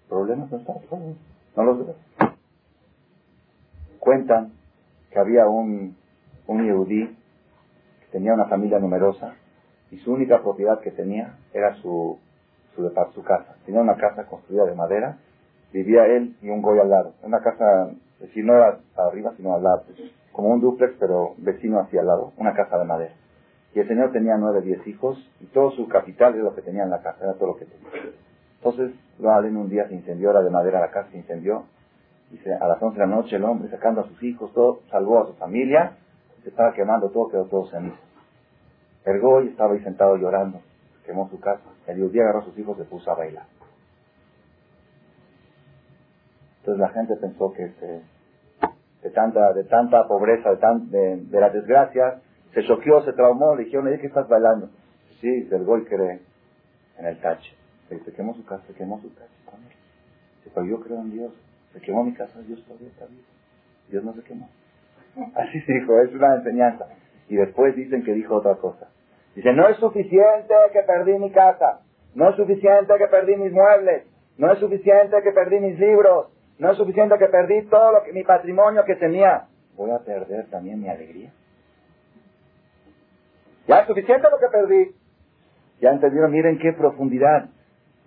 [0.07, 0.49] ¿Problemas?
[0.49, 0.61] No,
[1.57, 1.95] no los veo.
[3.99, 4.53] Cuentan
[5.11, 5.97] que había un,
[6.47, 9.33] un yehudí que tenía una familia numerosa
[9.91, 12.17] y su única propiedad que tenía era su,
[12.77, 13.57] su, su casa.
[13.65, 15.17] Tenía una casa construida de madera,
[15.73, 17.13] vivía él y un goy al lado.
[17.23, 17.89] Una casa,
[18.33, 19.83] si no era arriba, sino al lado.
[20.31, 22.31] Como un duplex, pero vecino hacia al lado.
[22.37, 23.13] Una casa de madera.
[23.73, 26.83] Y el señor tenía nueve, diez hijos y todo su capital era lo que tenía
[26.83, 28.13] en la casa, era todo lo que tenía.
[28.57, 31.65] Entonces, lo en un día se incendió, era de madera la casa, se incendió.
[32.31, 35.23] Dice, a las once de la noche el hombre sacando a sus hijos, todo, salvó
[35.23, 35.93] a su familia,
[36.43, 37.97] se estaba quemando todo, quedó todo cenizo.
[39.05, 40.61] El goy estaba ahí sentado llorando,
[41.05, 41.63] quemó su casa.
[41.87, 43.45] El día agarró a sus hijos y se puso a bailar.
[46.59, 47.71] Entonces la gente pensó que
[49.01, 52.21] de, tanta, de tanta pobreza, de, tan, de las desgracias,
[52.53, 54.69] se choqueó, se traumó, le dijeron, ¿de qué estás bailando?
[55.21, 56.19] Sí, el goy cree
[56.97, 57.53] en el tache.
[57.89, 59.71] Se quemó su casa, se quemó su casa con él.
[60.53, 61.33] Pero yo creo en Dios.
[61.73, 63.23] Se quemó mi casa, Dios todavía está vivo.
[63.89, 64.49] Dios no se quemó.
[65.35, 66.85] Así dijo, es una enseñanza.
[67.27, 68.89] Y después dicen que dijo otra cosa.
[69.35, 71.81] Dice, no es suficiente que perdí mi casa.
[72.15, 74.05] No es suficiente que perdí mis muebles.
[74.37, 76.27] No es suficiente que perdí mis libros.
[76.57, 79.47] No es suficiente que perdí todo lo que, mi patrimonio que tenía.
[79.75, 81.31] Voy a perder también mi alegría.
[83.69, 84.95] Ya es suficiente lo que perdí.
[85.79, 87.49] Ya entendieron, miren qué profundidad.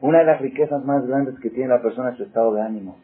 [0.00, 2.98] Una de las riquezas más grandes que tiene la persona es su estado de ánimo.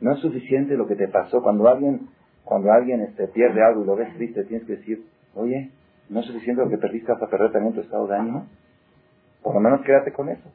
[0.00, 1.42] No es suficiente lo que te pasó.
[1.42, 2.08] Cuando alguien,
[2.44, 5.72] cuando alguien este, pierde algo y lo ves triste, tienes que decir, oye,
[6.08, 8.46] no es suficiente lo que perdiste hasta perder también tu estado de ánimo.
[9.42, 10.48] Por lo menos quédate con eso.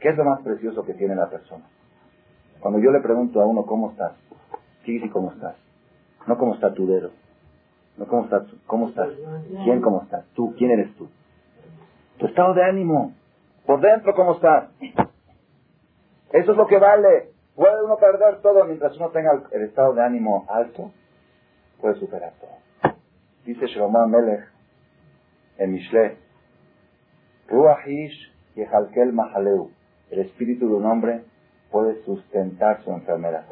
[0.00, 1.66] ¿Qué es lo más precioso que tiene la persona?
[2.58, 4.14] Cuando yo le pregunto a uno, ¿cómo estás?
[4.84, 5.54] Sí, sí, ¿cómo estás?
[6.26, 7.12] No cómo está tu dedo.
[7.98, 9.08] No cómo estás, cómo estás.
[9.64, 10.24] ¿Quién cómo estás?
[10.34, 11.08] Tú, ¿quién eres tú?
[12.18, 13.12] Tu estado de ánimo.
[13.66, 14.70] Por dentro, ¿cómo estás?
[16.32, 17.30] Eso es lo que vale.
[17.54, 20.92] Puede uno perder todo mientras uno tenga el estado de ánimo alto,
[21.80, 22.94] puede superar todo.
[23.44, 24.48] Dice Shlomo Melech
[25.56, 26.18] en Mishle,
[27.48, 29.70] Ruahish Yehalkel Mahaleu,
[30.10, 31.24] el espíritu de un hombre
[31.72, 33.46] puede sustentar su enfermedad.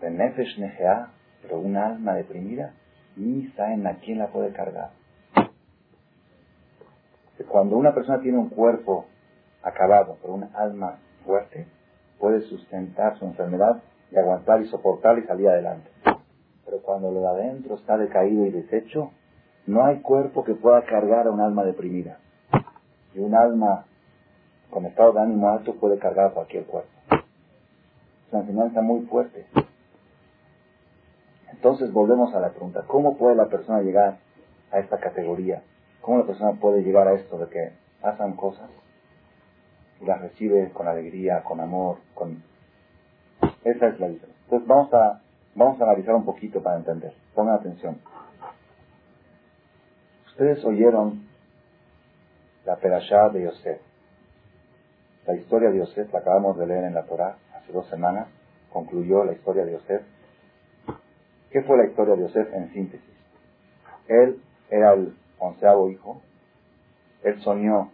[0.00, 1.10] De Nefesh Nejea,
[1.44, 2.72] pero una alma deprimida,
[3.16, 4.90] ni saben a quién la puede cargar.
[7.48, 9.06] Cuando una persona tiene un cuerpo
[9.62, 11.66] acabado, pero una alma fuerte,
[12.18, 15.88] puede sustentar su enfermedad y aguantar y soportar y salir adelante.
[16.64, 19.12] Pero cuando lo de adentro está decaído y deshecho,
[19.66, 22.18] no hay cuerpo que pueda cargar a un alma deprimida.
[23.14, 23.84] Y un alma
[24.70, 26.90] con estado de ánimo alto puede cargar a cualquier cuerpo.
[27.12, 29.46] Es una enseñanza muy fuerte.
[31.64, 34.18] Entonces volvemos a la pregunta, ¿cómo puede la persona llegar
[34.70, 35.62] a esta categoría?
[36.02, 37.72] ¿Cómo la persona puede llegar a esto de que
[38.02, 38.68] pasan cosas
[39.98, 42.42] y las recibe con alegría, con amor, con...
[43.64, 44.42] Esa es la diferencia.
[44.44, 45.22] Entonces vamos a,
[45.54, 47.14] vamos a analizar un poquito para entender.
[47.34, 47.96] Pongan atención.
[50.26, 51.26] Ustedes oyeron
[52.66, 53.80] la perashá de Yosef.
[55.26, 58.28] La historia de Yosef la acabamos de leer en la Torah hace dos semanas.
[58.70, 60.13] Concluyó la historia de Yosef.
[61.54, 63.14] ¿Qué fue la historia de Yosef en síntesis?
[64.08, 66.20] Él era el onceavo hijo.
[67.22, 67.92] Él soñó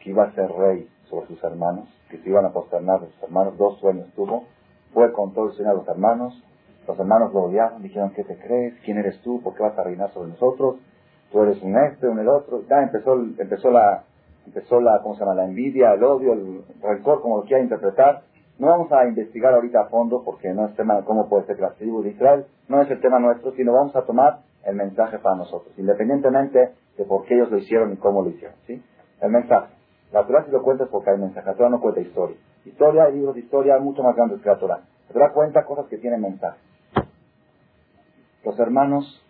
[0.00, 3.22] que iba a ser rey sobre sus hermanos, que se iban a posternar de sus
[3.22, 4.46] hermanos, dos sueños tuvo,
[4.92, 6.42] fue con todo el sueño a los hermanos,
[6.88, 8.74] los hermanos lo odiaron, dijeron, ¿qué te crees?
[8.84, 9.40] ¿Quién eres tú?
[9.40, 10.74] ¿Por qué vas a reinar sobre nosotros?
[11.30, 12.64] Tú eres un este, un el otro.
[12.68, 14.02] Ya empezó, empezó la,
[14.44, 15.36] empezó la, ¿cómo se llama?
[15.36, 18.24] La envidia, el odio, el rencor, como lo quiera interpretar.
[18.60, 21.56] No vamos a investigar ahorita a fondo porque no es tema de cómo puede ser
[21.56, 24.76] que las tribus de Israel, no es el tema nuestro, sino vamos a tomar el
[24.76, 28.54] mensaje para nosotros, independientemente de por qué ellos lo hicieron y cómo lo hicieron.
[28.66, 28.82] ¿sí?
[29.22, 29.72] El mensaje.
[30.12, 31.46] La Torah si lo cuenta es porque hay mensaje.
[31.46, 32.36] La Torah no cuenta historia.
[32.66, 34.80] Historia, hay libros de historia mucho más grandes que la Torah.
[35.08, 36.58] La Torah cuenta cosas que tienen mensaje.
[38.44, 39.24] Los hermanos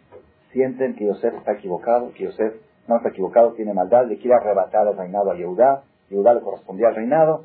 [0.50, 2.54] sienten que Yosef está equivocado, que Yosef
[2.88, 6.88] no está equivocado, tiene maldad, le quiere arrebatar el reinado a Yehudá, Yehudá le correspondía
[6.88, 7.44] al reinado,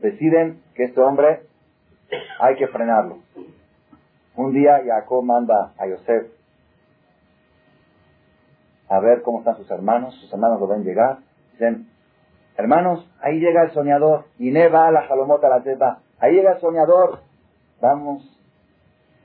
[0.00, 1.42] deciden que este hombre
[2.40, 3.18] hay que frenarlo.
[4.36, 6.26] Un día Jacob manda a Yosef
[8.88, 11.18] a ver cómo están sus hermanos, sus hermanos lo ven llegar,
[11.52, 11.88] dicen,
[12.56, 17.20] hermanos, ahí llega el soñador, y neva la jalomota la teta, ahí llega el soñador,
[17.80, 18.22] vamos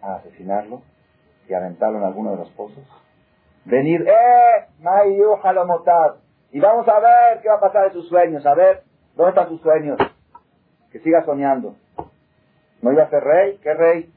[0.02, 0.82] a asesinarlo
[1.48, 2.84] y aventarlo en alguno de los pozos.
[3.66, 6.16] Venir, eh, mayu jalomotad,
[6.52, 8.84] y vamos a ver qué va a pasar de sus sueños, a ver,
[9.16, 10.00] ¿dónde están sus sueños?
[10.92, 11.76] Que siga soñando.
[12.82, 13.60] ¿No iba a ser rey?
[13.62, 14.14] ¿Qué rey?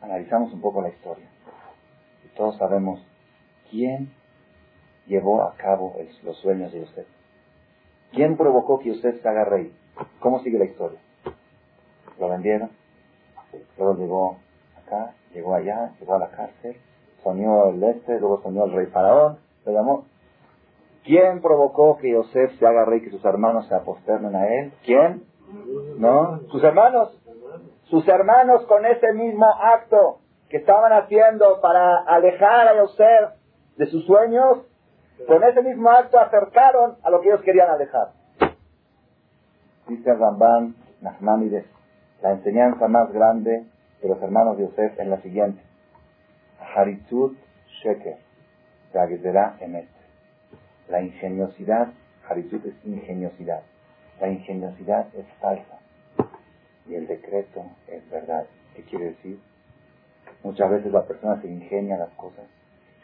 [0.00, 1.26] Analizamos un poco la historia.
[2.24, 3.00] Y todos sabemos
[3.70, 4.12] quién
[5.06, 7.06] llevó a cabo los sueños de usted.
[8.12, 9.74] ¿Quién provocó que usted se haga rey?
[10.20, 11.00] ¿Cómo sigue la historia?
[12.18, 12.70] Lo vendieron,
[13.76, 14.38] luego llegó
[14.80, 16.76] acá, llegó allá, llegó a la cárcel,
[17.22, 20.04] soñó el este, luego soñó el rey faraón, lo llamó.
[21.04, 24.72] ¿Quién provocó que Yosef se haga rey, que sus hermanos se aposternen a él?
[24.84, 25.24] ¿Quién?
[25.98, 26.40] ¿No?
[26.50, 27.20] ¿Sus hermanos?
[27.84, 33.30] Sus hermanos con ese mismo acto que estaban haciendo para alejar a Yosef
[33.76, 34.62] de sus sueños,
[35.26, 38.08] con ese mismo acto acercaron a lo que ellos querían alejar.
[39.86, 41.66] Dice Ramban Nachmanides,
[42.22, 43.66] la enseñanza más grande
[44.00, 45.62] de los hermanos de Yosef es la siguiente.
[46.74, 47.36] Haritzut
[47.82, 48.16] Sheker,
[49.60, 49.93] Emet.
[50.88, 51.92] La ingeniosidad,
[52.28, 53.62] Haritzut es ingeniosidad.
[54.20, 55.78] La ingeniosidad es falsa
[56.88, 58.46] y el decreto es verdad.
[58.74, 59.38] ¿Qué quiere decir?
[60.42, 62.44] Muchas veces la persona se ingenia las cosas.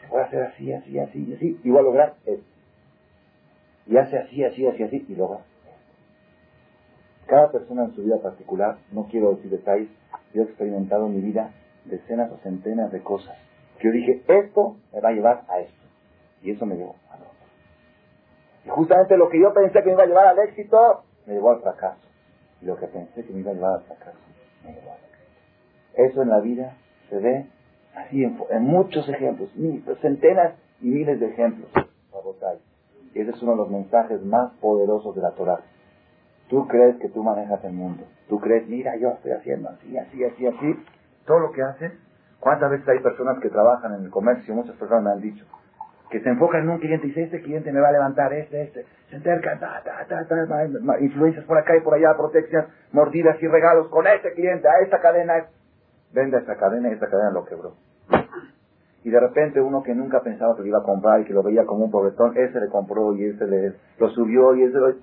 [0.01, 2.45] Se puede hacer así, así, así, y así, y va a lograr esto.
[3.87, 5.39] Y hace así, así, así, así, y logra
[7.27, 9.89] Cada persona en su vida particular, no quiero decir detalles,
[10.33, 11.51] yo he experimentado en mi vida
[11.85, 13.37] decenas o centenas de cosas
[13.81, 15.81] que yo dije, esto me va a llevar a esto.
[16.43, 17.30] Y eso me llevó a otro.
[18.65, 21.51] Y justamente lo que yo pensé que me iba a llevar al éxito, me llevó
[21.51, 22.01] al fracaso.
[22.61, 24.19] Y lo que pensé que me iba a llevar al fracaso,
[24.63, 26.03] me llevó al éxito.
[26.03, 26.77] Eso en la vida
[27.09, 27.47] se ve
[27.95, 29.49] así en, muchos ejemplos,
[30.01, 31.69] centenas y miles de ejemplos.
[33.13, 35.59] Y ese es uno de los mensajes más poderosos de la Torah.
[36.49, 38.03] Tú crees que tú manejas el mundo.
[38.29, 40.75] Tú crees, mira, yo estoy haciendo así, así, así, así.
[41.25, 41.91] Todo lo que haces.
[42.39, 44.53] ¿Cuántas veces hay personas que trabajan en el comercio?
[44.53, 45.45] Muchas personas me han dicho
[46.11, 48.63] que se enfocan en un cliente y dice, este cliente me va a levantar, este,
[48.63, 48.85] este.
[49.09, 53.47] Se acercan, ta, ta, ta, ta, influencias por acá y por allá, protección, mordidas y
[53.47, 55.45] regalos con este cliente, a esta cadena.
[56.13, 57.75] Vende esta cadena y esta cadena lo quebró.
[59.03, 61.43] Y de repente uno que nunca pensaba que lo iba a comprar y que lo
[61.43, 64.93] veía como un pobretón, ese le compró y ese le, lo subió y ese lo...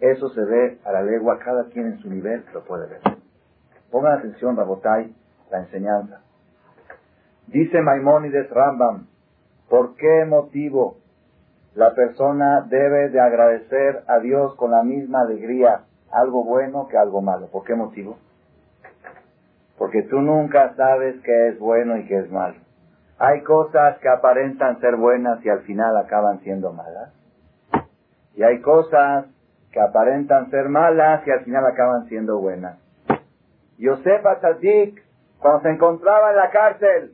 [0.00, 3.00] Eso se ve a la legua, cada quien en su nivel lo puede ver.
[3.90, 5.14] Pongan atención, Rabotay,
[5.50, 6.20] la enseñanza.
[7.46, 9.06] Dice Maimónides Rambam,
[9.68, 10.98] ¿por qué motivo
[11.74, 17.22] la persona debe de agradecer a Dios con la misma alegría algo bueno que algo
[17.22, 17.48] malo?
[17.48, 18.18] ¿Por qué motivo?
[19.76, 22.56] Porque tú nunca sabes qué es bueno y qué es malo.
[23.18, 27.12] Hay cosas que aparentan ser buenas y al final acaban siendo malas.
[28.34, 29.26] Y hay cosas
[29.72, 32.78] que aparentan ser malas y al final acaban siendo buenas.
[33.76, 35.04] Yosef Atzadik,
[35.40, 37.12] cuando se encontraba en la cárcel,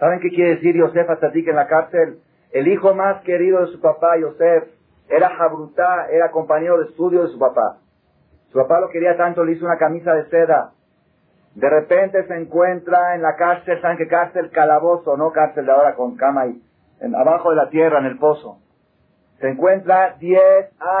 [0.00, 2.18] ¿saben qué quiere decir Yosef Atzadik en la cárcel?
[2.50, 4.64] El hijo más querido de su papá, Yosef,
[5.08, 7.78] era Jabrutá, era compañero de estudio de su papá.
[8.50, 10.72] Su papá lo quería tanto, le hizo una camisa de seda.
[11.54, 14.50] De repente se encuentra en la cárcel, ¿saben qué cárcel?
[14.50, 16.60] Calabozo, no cárcel de ahora con cama y
[17.14, 18.58] abajo de la tierra, en el pozo.
[19.40, 20.40] Se encuentra 10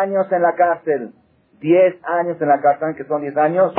[0.00, 1.12] años en la cárcel.
[1.60, 3.74] 10 años en la cárcel, ¿saben que son 10 años?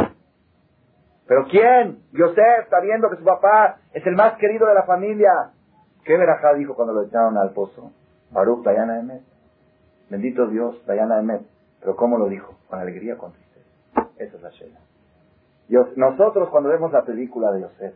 [1.32, 2.00] ¿Pero quién?
[2.12, 5.32] Yosef, sabiendo que su papá es el más querido de la familia.
[6.04, 7.94] ¿Qué verajá dijo cuando lo echaron al pozo?
[8.32, 9.22] Baruch, Dayana Emet.
[10.10, 11.44] Bendito Dios, Dayana Emet.
[11.80, 12.58] Pero ¿cómo lo dijo?
[12.70, 13.66] Con alegría, con tristeza.
[14.18, 14.80] Esa es la Shela.
[15.96, 17.94] Nosotros cuando vemos la película de Yosef,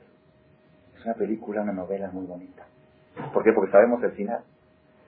[0.95, 2.63] es una película, una novela muy bonita.
[3.33, 3.51] ¿Por qué?
[3.51, 4.43] Porque sabemos el final.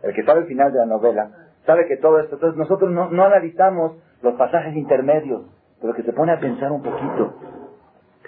[0.03, 1.31] El que sabe el final de la novela
[1.65, 2.35] sabe que todo esto.
[2.35, 5.43] Entonces nosotros no, no analizamos los pasajes intermedios,
[5.79, 7.46] pero que se pone a pensar un poquito.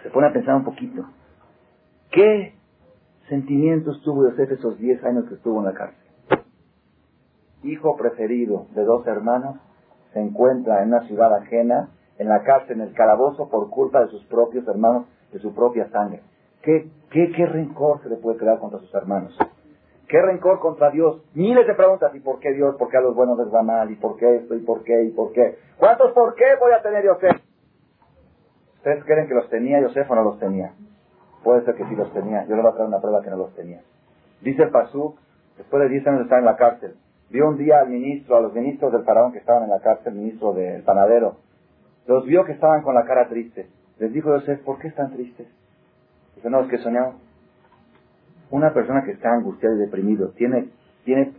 [0.04, 1.06] Se pone a pensar un poquito.
[2.12, 2.54] ¿Qué
[3.28, 5.98] sentimientos tuvo Yosef esos 10 años que estuvo en la cárcel?
[7.64, 9.58] Hijo preferido de dos hermanos,
[10.14, 14.08] se encuentra en una ciudad ajena, en la cárcel, en el calabozo, por culpa de
[14.08, 16.22] sus propios hermanos, de su propia sangre.
[16.62, 19.38] ¿Qué, qué, qué rencor se le puede crear contra sus hermanos?
[20.08, 21.22] ¿Qué rencor contra Dios?
[21.36, 22.14] Miles de preguntas.
[22.16, 22.76] ¿Y por qué Dios?
[22.78, 23.92] ¿Por qué a los buenos les va mal?
[23.92, 24.56] ¿Y por qué esto?
[24.56, 25.04] ¿Y por qué?
[25.04, 25.60] ¿Y por qué?
[25.78, 27.49] ¿Cuántos por qué voy a tener Yosef?
[28.80, 30.72] ¿Ustedes creen que los tenía Yosef o no los tenía?
[31.44, 32.46] Puede ser que sí los tenía.
[32.46, 33.82] Yo le voy a traer una prueba que no los tenía.
[34.40, 35.20] Dice el Pasuk,
[35.58, 36.96] después de 10 años de estar en la cárcel,
[37.30, 40.14] vio un día al ministro, a los ministros del faraón que estaban en la cárcel,
[40.14, 41.36] ministro del panadero,
[42.08, 43.68] los vio que estaban con la cara triste.
[43.98, 45.48] Les dijo Yosef, ¿por qué están tristes?
[46.38, 47.16] Dice, no, es que soñamos.
[48.50, 50.70] Una persona que está angustiada y deprimido, ¿tiene,
[51.04, 51.34] tiene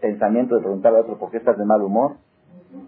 [0.00, 2.18] pensamiento de preguntarle a otro por qué estás de mal humor?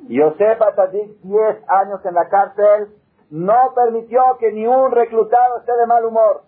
[0.08, 2.88] Yosef Atadik, 10 años en la cárcel,
[3.30, 6.42] no permitió que ni un reclutado esté de mal humor.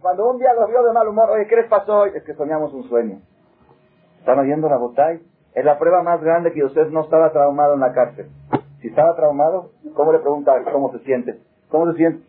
[0.00, 2.10] Cuando un día lo vio de mal humor, oye, ¿qué les pasó hoy?
[2.14, 3.20] Es que soñamos un sueño.
[4.18, 5.22] ¿Están oyendo la botay?
[5.54, 8.28] Es la prueba más grande que usted no estaba traumado en la cárcel.
[8.80, 11.40] Si estaba traumado, ¿cómo le pregunta cómo se siente?
[11.68, 12.26] ¿Cómo se siente?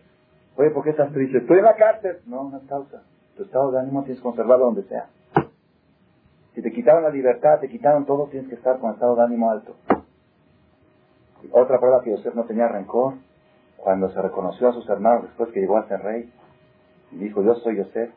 [0.57, 1.39] Oye, ¿por qué estás triste?
[1.39, 2.19] Estoy en la cárcel.
[2.27, 3.03] No, no es causa.
[3.35, 5.07] Tu estado de ánimo tienes que conservarlo donde sea.
[6.53, 9.51] Si te quitaron la libertad, te quitaron todo, tienes que estar con estado de ánimo
[9.51, 9.75] alto.
[11.51, 13.15] Otra prueba que José no tenía rencor,
[13.85, 16.33] cuando se reconoció a sus hermanos después que llegó a ser rey,
[17.11, 18.11] dijo, yo soy José,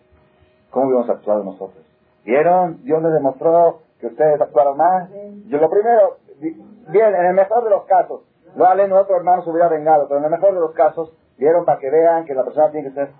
[0.70, 1.84] ¿cómo hubiéramos actuado nosotros?
[2.24, 2.82] ¿Vieron?
[2.84, 5.10] Dios le demostró que ustedes actuaron mal.
[5.46, 8.22] Yo lo primero, bien, en el mejor de los casos,
[8.56, 11.78] vale, nuestro hermano se hubiera vengado, pero en el mejor de los casos, vieron para
[11.78, 13.10] que vean que la persona tiene que ser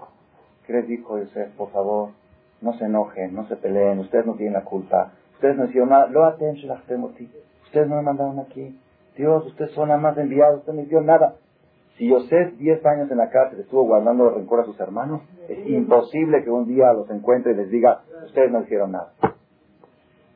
[0.67, 1.55] ¿Qué les dijo Yosef?
[1.55, 2.13] Por favor,
[2.63, 5.13] no se enojen, no se peleen, ustedes no tienen la culpa.
[5.35, 6.07] Ustedes no hicieron nada.
[6.07, 6.25] Lo
[7.65, 8.81] Ustedes no me mandaron aquí.
[9.19, 11.35] Dios, ustedes son nada más enviados, ustedes no hicieron nada.
[11.99, 16.45] Si Yosef 10 años en la cárcel estuvo guardando rencor a sus hermanos, es imposible
[16.45, 19.13] que un día los encuentre y les diga, ustedes no hicieron nada.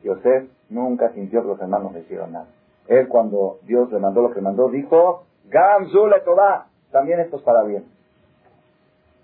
[0.03, 2.47] Yosef nunca sintió que los hermanos le hicieron nada.
[2.87, 7.63] Él cuando Dios le mandó lo que mandó, dijo, Gamzule Toba, también esto es para
[7.63, 7.85] bien.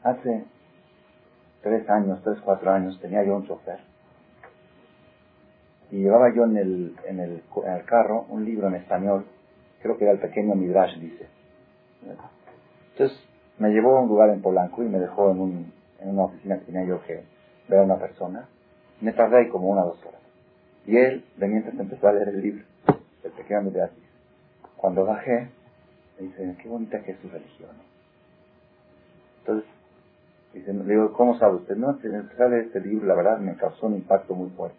[0.02, 0.46] Hace
[1.62, 3.80] tres años, tres, cuatro años, tenía yo un chofer.
[5.92, 9.26] Y llevaba yo en el, en el, en el carro un libro en español,
[9.82, 11.39] creo que era el pequeño Midrash, dice.
[12.02, 13.18] Entonces
[13.58, 16.66] me llevó a un lugar en Polanco y me dejó en, un, una oficina que
[16.66, 17.24] tenía yo que
[17.68, 18.48] ver a una persona.
[19.02, 20.22] Me tardé ahí como una o dos horas.
[20.86, 22.64] Y él, de mientras empezó a leer el libro,
[23.24, 23.92] el pequeño Midrash.
[24.78, 25.50] Cuando bajé,
[26.20, 27.72] me dice, qué bonita que es su religión.
[29.40, 29.70] Entonces
[30.54, 31.76] le digo, ¿cómo sabe usted?
[31.76, 32.00] No,
[32.38, 34.78] sale este libro, la verdad me causó un impacto muy fuerte.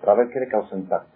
[0.00, 1.10] Pero a ver, ¿qué le causó impacto?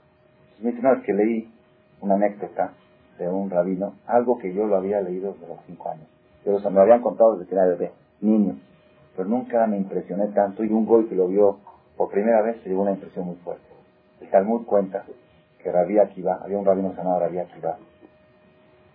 [0.60, 1.52] me dice, no, es que leí
[2.00, 2.72] una anécdota
[3.18, 6.07] de un rabino, algo que yo lo había leído desde los cinco años.
[6.44, 8.57] Pero me lo habían contado desde que era bebé, niño.
[9.16, 11.59] Pero nunca me impresioné tanto y un gol que lo vio
[11.96, 13.64] por primera vez se llevó una impresión muy fuerte.
[14.20, 15.05] El Talmud cuenta
[15.62, 17.79] que Rabí Akiva, había un rabino llamado Rabí Akiva,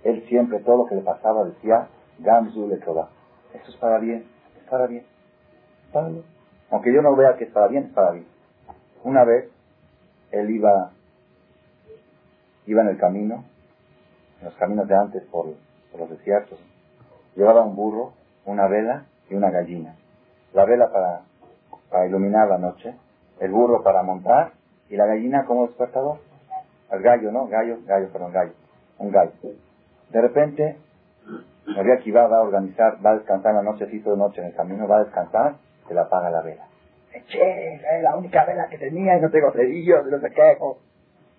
[0.03, 1.87] él siempre todo lo que le pasaba decía,
[2.19, 2.85] Gamzu le Eso
[3.67, 4.25] es para bien
[4.69, 5.03] para bien.
[5.91, 6.23] Para bien.
[6.71, 8.27] Aunque yo no vea que es para bien, es para bien.
[9.03, 9.49] Una vez,
[10.31, 10.91] él iba,
[12.67, 13.45] iba en el camino,
[14.39, 15.47] en los caminos de antes por,
[15.97, 16.59] los desiertos.
[17.35, 18.13] Llevaba un burro,
[18.45, 19.95] una vela y una gallina.
[20.53, 21.21] La vela para,
[21.89, 22.95] para iluminar la noche,
[23.39, 24.53] el burro para montar
[24.89, 26.19] y la gallina como despertador.
[26.91, 27.47] El gallo, ¿no?
[27.47, 28.53] Gallo, gallo, perdón, gallo.
[28.97, 29.31] Un gallo.
[30.09, 30.77] De repente
[31.77, 34.87] había que iba a organizar, va a descansar la noche, toda noche en el camino,
[34.87, 35.55] va a descansar,
[35.87, 36.65] se la apaga la vela.
[37.13, 40.57] Eché, es la única vela que tenía y no tengo cerillos, no sé qué.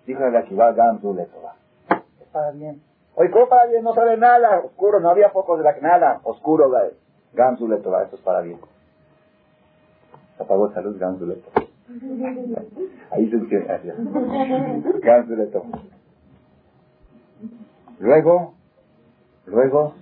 [0.05, 2.81] Dijo el Akiva, Gamsu le Es para bien.
[3.15, 3.83] Oye, ¿cómo para bien?
[3.83, 6.71] No sabe nada, oscuro, no había focos de la nada, oscuro,
[7.33, 8.59] Gamsu le esto es para bien.
[10.37, 11.37] Se apagó esa luz, Gamsu le
[13.11, 13.93] Ahí se entiende.
[15.01, 15.49] Gamsu le
[17.99, 18.53] Luego,
[19.45, 19.93] luego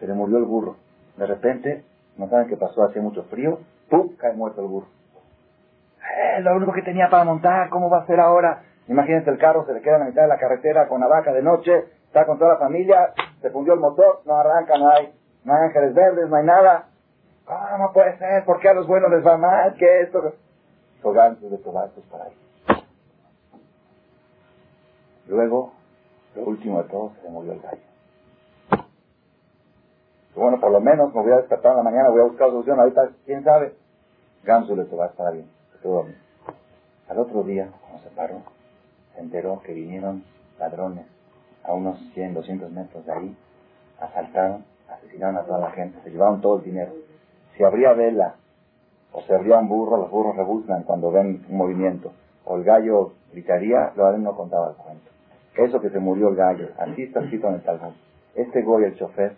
[0.00, 0.76] se le murió el burro.
[1.16, 1.84] De repente,
[2.16, 4.16] no saben qué pasó, hacía mucho frío, ¡pum!
[4.16, 4.88] cae muerto el burro.
[6.00, 8.62] Eh, lo único que tenía para montar, ¿cómo va a ser ahora?
[8.88, 11.32] Imagínense el carro, se le queda en la mitad de la carretera con la vaca
[11.32, 11.72] de noche,
[12.06, 15.12] está con toda la familia, se fundió el motor, no arranca, no hay,
[15.44, 16.88] no hay ángeles verdes, no hay nada.
[17.44, 18.44] ¿Cómo puede ser?
[18.44, 19.74] ¿Por qué a los buenos les va mal?
[19.74, 20.34] ¿Qué es esto?
[21.02, 22.36] Sogantes de tobatos para ahí.
[25.28, 25.72] Luego,
[26.36, 27.86] lo último de todo, se le el gallo
[30.36, 32.78] bueno, por lo menos me voy a despertar en la mañana, voy a buscar solución,
[32.78, 33.74] ahorita, quién sabe.
[34.44, 36.04] Gansu le va a estar bien, se quedó
[37.08, 38.42] Al otro día, cuando se paró,
[39.16, 40.22] se enteró que vinieron
[40.58, 41.06] ladrones
[41.64, 43.36] a unos 100, 200 metros de ahí,
[43.98, 46.92] asaltaron, asesinaron a toda la gente, se llevaron todo el dinero.
[47.56, 48.36] Si habría vela
[49.12, 52.12] o se abría un burro, los burros rebuznan cuando ven un movimiento,
[52.44, 55.10] o el gallo gritaría, lo no contaba el cuento.
[55.56, 57.94] Eso que se murió el gallo, así está escrito en el Talmud.
[58.34, 59.34] Este goy, el chofer,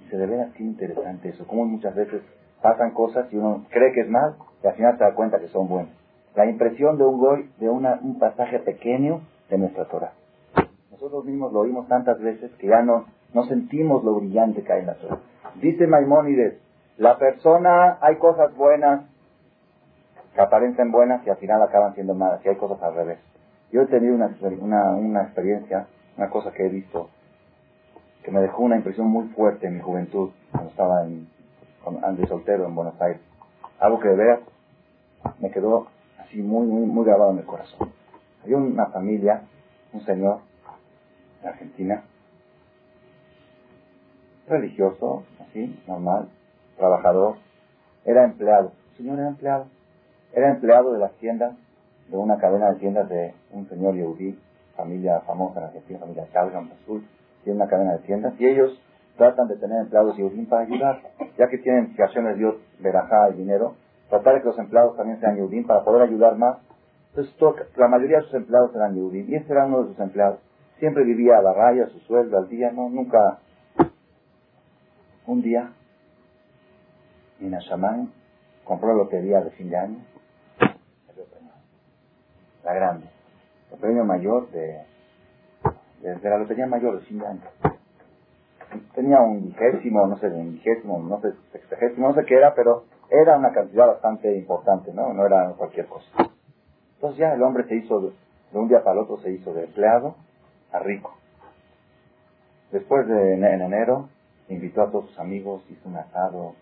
[0.00, 2.22] dice, de veras qué interesante eso, como muchas veces
[2.60, 5.48] pasan cosas y uno cree que es mal y al final se da cuenta que
[5.48, 6.01] son buenas.
[6.34, 9.20] La impresión de un goy, de una, un pasaje pequeño
[9.50, 10.12] de nuestra Torah.
[10.90, 14.80] Nosotros mismos lo oímos tantas veces que ya no, no sentimos lo brillante que hay
[14.80, 15.18] en la Torah.
[15.60, 16.54] Dice Maimónides,
[16.96, 19.02] la persona, hay cosas buenas
[20.34, 23.18] que aparecen buenas y al final acaban siendo malas, y hay cosas al revés.
[23.70, 27.10] Yo he tenido una, una, una experiencia, una cosa que he visto,
[28.22, 31.28] que me dejó una impresión muy fuerte en mi juventud, cuando estaba en,
[31.82, 33.20] con Andy Soltero en Buenos Aires.
[33.78, 34.40] Algo que de veras
[35.40, 35.88] me quedó
[36.32, 37.90] así muy, muy, muy grabado en el corazón.
[38.42, 39.42] Había una familia,
[39.92, 40.40] un señor
[41.42, 42.02] de Argentina,
[44.48, 46.28] religioso, así, normal,
[46.76, 47.36] trabajador,
[48.04, 48.72] era empleado.
[48.92, 49.66] El señor era empleado.
[50.32, 51.54] Era empleado de las tiendas,
[52.08, 54.38] de una cadena de tiendas de un señor yehudí,
[54.76, 57.06] familia famosa en Argentina, familia Shalgam Azul,
[57.44, 58.80] tiene una cadena de tiendas, y ellos
[59.18, 61.02] tratan de tener empleados yehudí para ayudar,
[61.36, 63.76] ya que tienen fijaciones Dios, verajá y dinero,
[64.12, 66.58] tratar de que los empleados también sean yehudí para poder ayudar más.
[67.10, 67.34] Entonces,
[67.76, 70.38] la mayoría de sus empleados eran yehudí, y este era uno de sus empleados.
[70.78, 73.38] Siempre vivía a la raya, su sueldo al día, no, nunca.
[75.26, 75.72] Un día,
[77.40, 78.06] Minashamay
[78.64, 79.98] compró la lotería de fin de año
[82.64, 83.06] la grande,
[83.72, 84.84] el premio mayor de,
[86.00, 87.40] de, la lotería mayor de fin de año.
[88.94, 92.84] Tenía un vigésimo, no sé, un vigésimo, no sé, sexagésimo, no sé qué era, pero
[93.12, 95.12] era una cantidad bastante importante, ¿no?
[95.12, 96.06] No era cualquier cosa.
[96.94, 98.12] Entonces ya el hombre se hizo, de,
[98.54, 100.14] un día para el otro se hizo de empleado
[100.72, 101.14] a rico.
[102.70, 104.08] Después de en enero,
[104.48, 106.54] invitó a todos sus amigos, hizo un asado,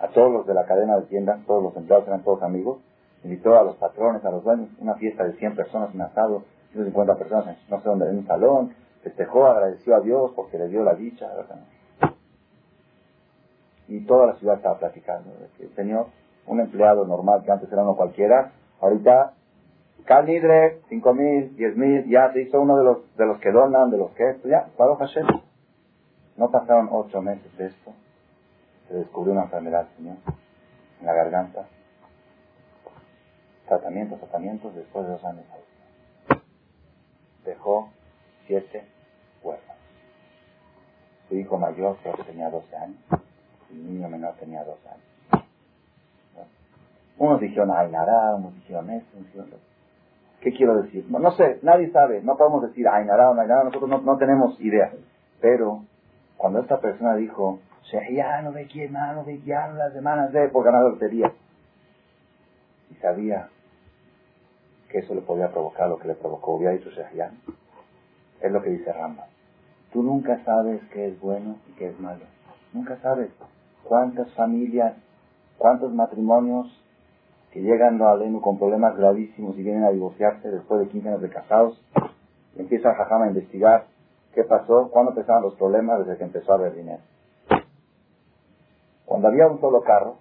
[0.00, 2.78] a todos los de la cadena de tiendas, todos los empleados eran todos amigos,
[3.22, 7.16] invitó a los patrones, a los dueños, una fiesta de 100 personas, un asado, 150
[7.16, 10.94] personas, no sé dónde, en un salón, festejó, agradeció a Dios porque le dio la
[10.94, 11.28] dicha.
[13.88, 16.06] Y toda la ciudad estaba platicando el señor,
[16.46, 19.34] un empleado normal que antes era uno cualquiera, ahorita,
[20.04, 23.90] Calidre, cinco mil, diez mil, ya se hizo uno de los, de los que donan,
[23.90, 25.26] de los que esto, ya, Pablo Hashem.
[26.36, 27.92] No pasaron ocho meses de esto,
[28.88, 30.16] se descubrió una enfermedad, señor,
[31.00, 31.66] en la garganta,
[33.66, 35.44] tratamientos, tratamientos, después de dos años
[37.48, 37.90] dejó
[38.46, 38.84] siete
[39.42, 39.82] huérfanos.
[41.28, 42.98] Su hijo mayor creo que tenía 12 años,
[43.70, 45.44] el niño menor tenía dos años.
[47.18, 49.50] Unos dijeron Ainara, unos dijeron esto, unos dijeron
[50.40, 51.04] ¿Qué quiero decir?
[51.10, 54.92] No, sé, nadie sabe, no podemos decir Ainara o Ainara, nosotros no, no tenemos idea.
[55.40, 55.82] Pero
[56.36, 57.58] cuando esta persona dijo,
[58.42, 61.32] no ve quién, no ve quién, las semanas de por ganar lotería,
[62.90, 63.48] y sabía
[64.88, 66.54] que eso le podía provocar lo que le provocó.
[66.54, 67.38] Hubiera dicho Shehian.
[68.40, 69.26] Es lo que dice Ramba.
[69.92, 72.24] Tú nunca sabes qué es bueno y qué es malo.
[72.72, 73.30] Nunca sabes
[73.88, 74.94] cuántas familias,
[75.56, 76.66] cuántos matrimonios
[77.52, 81.22] que llegan a Alenu con problemas gravísimos y vienen a divorciarse después de 15 años
[81.22, 81.82] de casados.
[82.56, 83.86] Empieza Jajama a investigar
[84.34, 87.00] qué pasó, cuándo empezaron los problemas desde que empezó a haber dinero.
[89.06, 90.16] Cuando había un solo carro,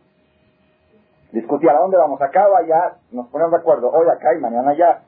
[1.34, 4.72] discutían a dónde vamos, acá o allá, nos ponemos de acuerdo, hoy acá y mañana
[4.72, 5.02] allá.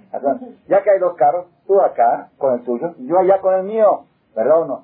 [0.67, 4.03] Ya que hay dos carros, tú acá con el tuyo yo allá con el mío,
[4.35, 4.83] ¿verdad o no?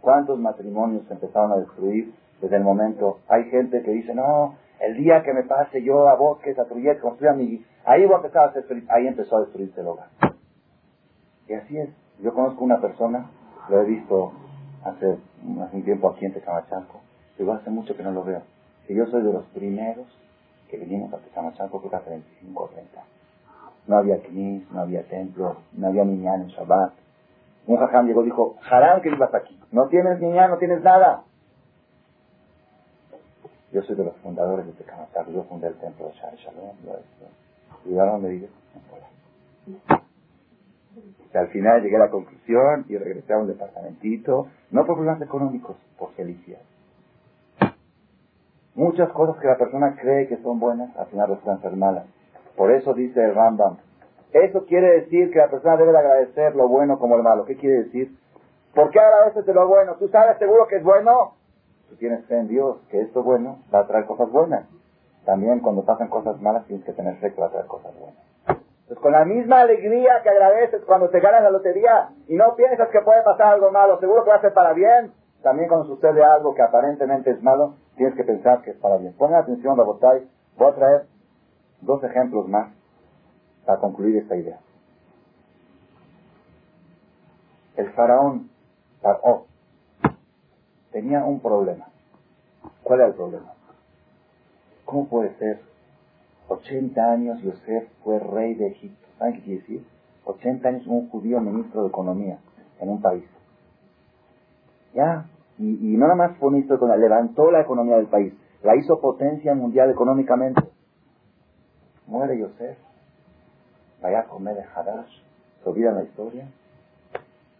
[0.00, 3.20] ¿Cuántos matrimonios se empezaron a destruir desde el momento?
[3.28, 7.00] Hay gente que dice, no, el día que me pase yo a Bosques, a Trujillo,
[7.00, 7.64] construya mi...
[7.84, 10.08] Ahí voy a empezar a hacer Ahí empezó a destruirse el hogar.
[11.48, 11.88] Y así es.
[12.20, 13.30] Yo conozco una persona,
[13.68, 14.32] lo he visto
[14.84, 15.18] hace,
[15.62, 17.00] hace un tiempo aquí en Tecamachalco,
[17.36, 18.42] pero hace mucho que no lo veo.
[18.86, 20.06] Que yo soy de los primeros
[20.68, 23.02] que vinimos a Tezamachalco creo que hace 25 o 30.
[23.86, 26.92] No había knis, no había templo, no había niñán en Shabbat.
[27.66, 29.58] Un jajam llegó y dijo, Haram que vivas aquí.
[29.72, 31.24] No tienes niñán, no tienes nada.
[33.72, 35.30] Yo soy de los fundadores de Tezamachalco.
[35.32, 36.76] Yo fundé el templo de Shah Shalom.
[37.84, 38.48] Y ahora me digo,
[41.32, 45.22] y al final llegué a la conclusión y regresé a un departamentito, no por problemas
[45.22, 46.60] económicos, por felicidad.
[48.74, 52.06] Muchas cosas que la persona cree que son buenas, al final resultan ser malas.
[52.56, 53.76] Por eso dice el Rambam,
[54.32, 57.44] eso quiere decir que la persona debe agradecer lo bueno como el malo.
[57.44, 58.16] ¿Qué quiere decir?
[58.74, 59.96] ¿Por qué agradeces de lo bueno?
[59.98, 61.34] ¿Tú sabes seguro que es bueno?
[61.88, 64.66] Tú tienes fe en Dios, que esto bueno va a traer cosas buenas.
[65.24, 68.22] También cuando pasan cosas malas tienes que tener fe que va a traer cosas buenas.
[68.86, 72.88] Pues con la misma alegría que agradeces cuando te ganas la lotería y no piensas
[72.88, 75.12] que puede pasar algo malo, seguro que va a ser para bien.
[75.42, 79.14] También cuando sucede algo que aparentemente es malo, tienes que pensar que es para bien.
[79.16, 80.26] Pongan atención, Rabotay.
[80.56, 81.02] Voy a traer
[81.82, 82.72] dos ejemplos más
[83.66, 84.58] para concluir esta idea.
[87.76, 88.50] El faraón
[89.02, 89.46] Paró
[90.92, 91.88] tenía un problema.
[92.82, 93.52] ¿Cuál era el problema?
[94.84, 95.60] ¿Cómo puede ser
[96.48, 99.06] 80 años Yosef fue rey de Egipto.
[99.18, 99.86] ¿Saben qué quiere decir?
[100.24, 102.38] 80 años un judío ministro de Economía
[102.80, 103.24] en un país.
[104.94, 105.26] Ya,
[105.58, 108.32] y, no nada más fue ministro de Economía, levantó la economía del país,
[108.62, 110.62] la hizo potencia mundial económicamente.
[112.06, 112.78] Muere Yosef,
[114.00, 115.20] vaya a comer de Hadash,
[115.62, 116.48] se olvida la historia,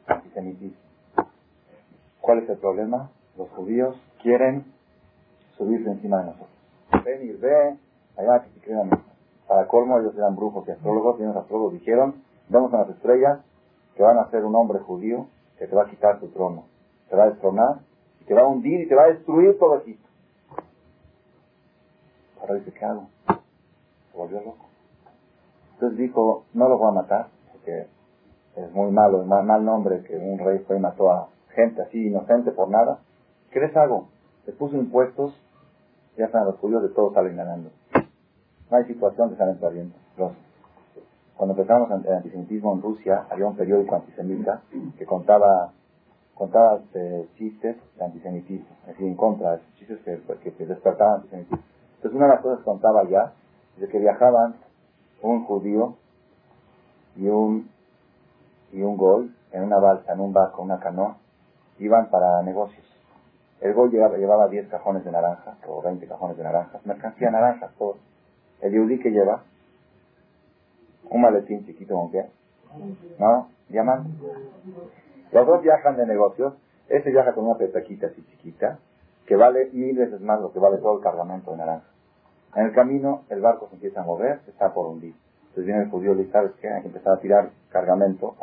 [0.07, 0.79] antisemitismo.
[2.21, 3.11] ¿Cuál es el problema?
[3.39, 4.65] Los judíos quieren
[5.57, 6.51] subirse encima de nosotros.
[7.05, 7.79] Ven y ve
[8.17, 8.91] allá que se crean.
[9.47, 12.17] Para colmo, ellos eran brujos y astrólogos, y los astrólogos dijeron,
[12.49, 13.39] vemos a las estrellas
[13.95, 16.65] que van a ser un hombre judío que te va a quitar tu trono,
[17.09, 17.79] te va a destronar,
[18.21, 20.09] y te va a hundir y te va a destruir todo Egipto.
[22.41, 23.09] Ahora dice, ¿qué hago?
[23.27, 24.67] Se volvió loco.
[25.75, 27.87] Entonces dijo, no los voy a matar, porque
[28.57, 31.83] es muy malo, es mal, mal nombre que un rey fue y mató a gente
[31.83, 32.99] así inocente por nada.
[33.51, 34.09] ¿Qué les hago?
[34.47, 35.35] Les puso impuestos,
[36.17, 37.71] ya están los judíos de todos salen ganando.
[38.71, 39.95] No hay situación que salen perdiendo.
[41.37, 44.63] Cuando empezamos el antisemitismo en Rusia, había un periódico antisemita
[44.99, 45.73] que contaba
[46.35, 51.59] contaba este, chistes de antisemitismo, es decir, en contra de chistes que, que, despertaban antisemitismo.
[51.97, 53.33] Entonces una de las cosas que contaba ya,
[53.81, 54.55] es que viajaban
[55.23, 55.97] un judío
[57.17, 57.69] y un
[58.73, 61.17] y un gol en una balsa, en un barco, una canoa,
[61.79, 62.87] iban para negocios.
[63.61, 67.73] El gol llevaba, llevaba 10 cajones de naranja, o 20 cajones de naranjas, mercancía naranjas,
[67.77, 67.97] todos.
[68.61, 69.43] El yudí que lleva
[71.11, 72.27] un maletín chiquito con qué?
[73.19, 73.49] ¿No?
[73.69, 74.11] Diamante.
[75.33, 76.55] Los dos viajan de negocios.
[76.89, 78.79] Ese viaja con una petaquita así chiquita,
[79.27, 81.87] que vale mil veces más lo que vale todo el cargamento de naranja.
[82.55, 85.15] En el camino, el barco se empieza a mover, se está por hundir.
[85.49, 86.69] Entonces viene el judío y dice, ¿sabes qué?
[86.69, 88.37] Hay que empezar a tirar cargamento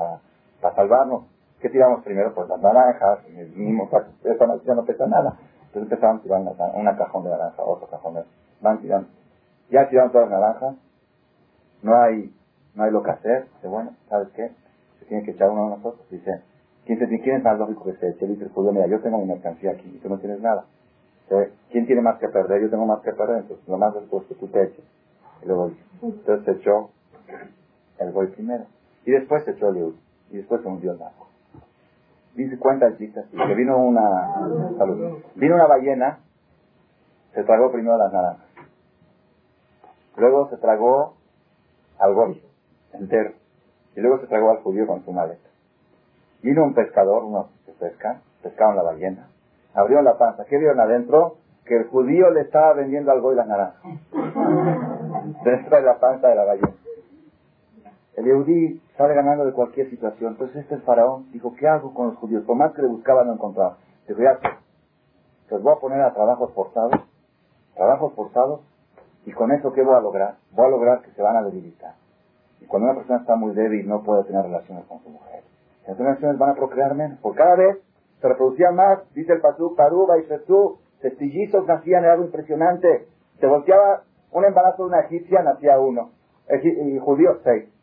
[0.62, 1.24] para salvarnos.
[1.60, 2.34] ¿Qué tiramos primero?
[2.34, 3.90] Pues las naranjas, el mismo,
[4.24, 4.46] esta
[4.76, 5.38] no pesa nada.
[5.68, 8.24] Entonces empezaron a tirar una, una cajón de naranja, otro cajón de
[8.62, 9.08] Van tirando.
[9.70, 10.76] Ya tiraron todas las naranjas,
[11.82, 12.34] no hay,
[12.76, 13.46] no hay lo que hacer.
[13.56, 14.52] Dice, bueno, ¿sabes qué?
[15.00, 16.10] Se tiene que echar uno de nosotros.
[16.10, 16.42] Dice,
[16.86, 18.28] ¿quién, se, ¿quién es más lógico que se eche?
[18.28, 20.66] Dice el judío, mira, yo tengo mi mercancía aquí y tú no tienes nada.
[21.72, 22.62] ¿quién tiene más que perder?
[22.62, 24.86] Yo tengo más que perder, entonces lo más es pues que tú te eches.
[25.42, 26.90] Y luego entonces se echó
[28.00, 28.66] el buey primero.
[29.06, 29.96] Y después se echó el Yehud.
[30.32, 31.28] Y después se hundió el barco.
[32.36, 34.36] Dice, cuenta el chiste así, que vino una,
[35.36, 36.20] vino una ballena,
[37.34, 38.46] se tragó primero las naranjas.
[40.18, 41.16] Luego se tragó
[41.98, 42.42] al goy
[42.94, 43.32] entero.
[43.96, 45.48] Y luego se tragó al judío con su maleta.
[46.42, 49.28] Vino un pescador, uno que pesca, pescaron la ballena,
[49.74, 50.46] abrió la panza.
[50.46, 51.38] ¿Qué vieron adentro?
[51.66, 53.82] Que el judío le estaba vendiendo al goy las naranjas.
[55.44, 56.74] Dentro de la panza de la ballena.
[58.16, 60.34] El Eudí sale ganando de cualquier situación.
[60.34, 62.44] Entonces este faraón dijo, ¿qué hago con los judíos?
[62.46, 63.78] Por más que le buscaba no encontraba.
[64.08, 64.40] Dijo, ya,
[65.50, 66.94] los voy a poner a trabajos forzados,
[67.76, 68.62] trabajos forzados,
[69.26, 70.36] y con eso, ¿qué voy a lograr?
[70.52, 71.96] Voy a lograr que se van a debilitar.
[72.62, 75.44] Y cuando una persona está muy débil, no puede tener relaciones con su mujer.
[75.88, 77.20] Las relaciones van a procrear menos.
[77.20, 77.78] Por cada vez
[78.22, 83.08] se reproducían más, dice el Pasú, Paruba y Fesú, testillizos nacían, era algo impresionante.
[83.40, 86.12] Se volteaba un embarazo de una egipcia, nacía uno.
[86.64, 87.75] Y judíos, seis.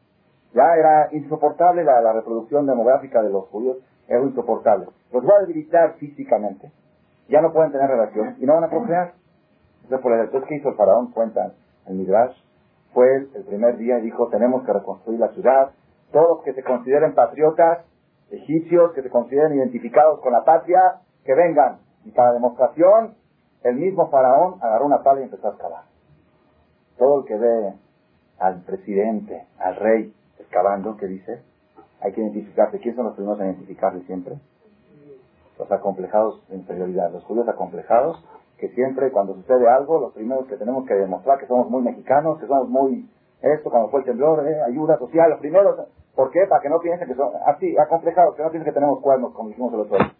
[0.54, 4.86] Ya era insoportable la, reproducción demográfica de los judíos, era insoportable.
[5.12, 6.70] Los va a debilitar físicamente.
[7.28, 9.14] Ya no pueden tener relación y no van a procrear.
[9.84, 11.12] Entonces, ¿qué hizo el faraón?
[11.12, 11.52] Cuentan
[11.86, 12.36] el Midrash.
[12.92, 15.70] Fue el, primer día y dijo, tenemos que reconstruir la ciudad.
[16.12, 17.86] Todos que se consideren patriotas,
[18.30, 21.78] egipcios, que se consideren identificados con la patria, que vengan.
[22.04, 23.14] Y para demostración,
[23.62, 25.84] el mismo faraón agarró una pala y empezó a excavar.
[26.98, 27.74] Todo el que ve
[28.38, 31.42] al presidente, al rey, excavando, ¿qué dice?
[32.00, 32.78] Hay que identificarse.
[32.78, 34.34] ¿Quiénes son los primeros a identificarse siempre?
[35.58, 37.10] Los acomplejados de inferioridad.
[37.12, 38.22] Los judíos acomplejados
[38.58, 42.38] que siempre cuando sucede algo, los primeros que tenemos que demostrar que somos muy mexicanos,
[42.38, 43.08] que somos muy
[43.42, 46.46] esto, cuando fue el temblor, eh, ayuda social, los primeros, ¿por qué?
[46.48, 49.48] Para que no piensen que son así, acomplejados, que no piensen que tenemos cuernos, como
[49.48, 50.14] dijimos el otro día.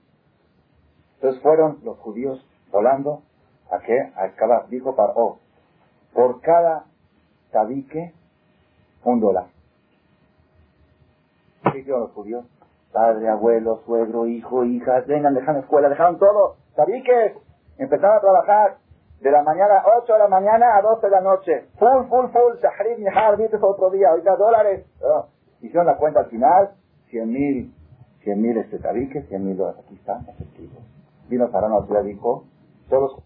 [1.14, 3.22] Entonces fueron los judíos volando
[3.70, 4.12] a qué?
[4.16, 4.68] A excavar.
[4.68, 5.38] Dijo Paró,
[6.12, 6.86] por cada
[7.52, 8.12] tabique,
[9.04, 9.46] un dólar.
[11.70, 12.44] ¿Qué hicieron los judíos?
[12.92, 16.56] Padre, abuelo, suegro, hijo, hijas, vengan, dejan escuela, dejaron todo.
[16.74, 17.36] Tabiques,
[17.78, 18.76] Empezaron a trabajar.
[19.20, 21.68] de la mañana, 8 de la mañana a 12 de la noche.
[21.78, 24.84] Full, full, full, Shahrid, Nihar, viste otro día, ahorita dólares.
[25.00, 25.26] Oh.
[25.60, 26.70] Hicieron la cuenta al final,
[27.10, 27.72] 100 mil,
[28.24, 29.80] 100 mil este tabique, 100 mil dólares.
[29.84, 30.82] Aquí están, efectivos.
[31.28, 32.44] Vino Farán a dijo,
[32.88, 33.22] todos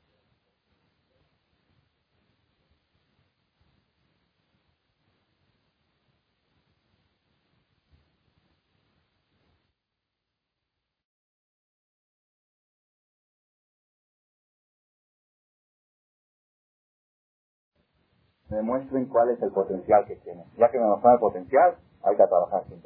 [18.49, 20.45] me demuestren cuál es el potencial que tienen.
[20.57, 22.83] Ya que me mostraron el potencial, hay que trabajar sin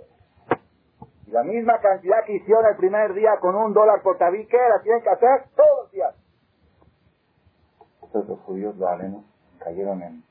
[1.26, 4.82] Y la misma cantidad que hicieron el primer día con un dólar por tabique, la
[4.82, 6.14] tienen que hacer todos los días.
[8.02, 9.24] Entonces los judíos, alenos,
[9.58, 10.24] cayeron en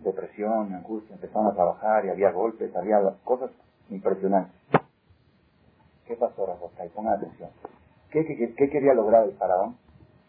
[0.00, 3.50] depresión, angustia, empezaron a trabajar y había golpes, había cosas
[3.90, 4.54] impresionantes.
[6.06, 6.48] ¿Qué pasó,
[6.84, 7.50] Y Pongan atención.
[8.10, 9.76] ¿Qué, qué, qué quería lograr el faraón?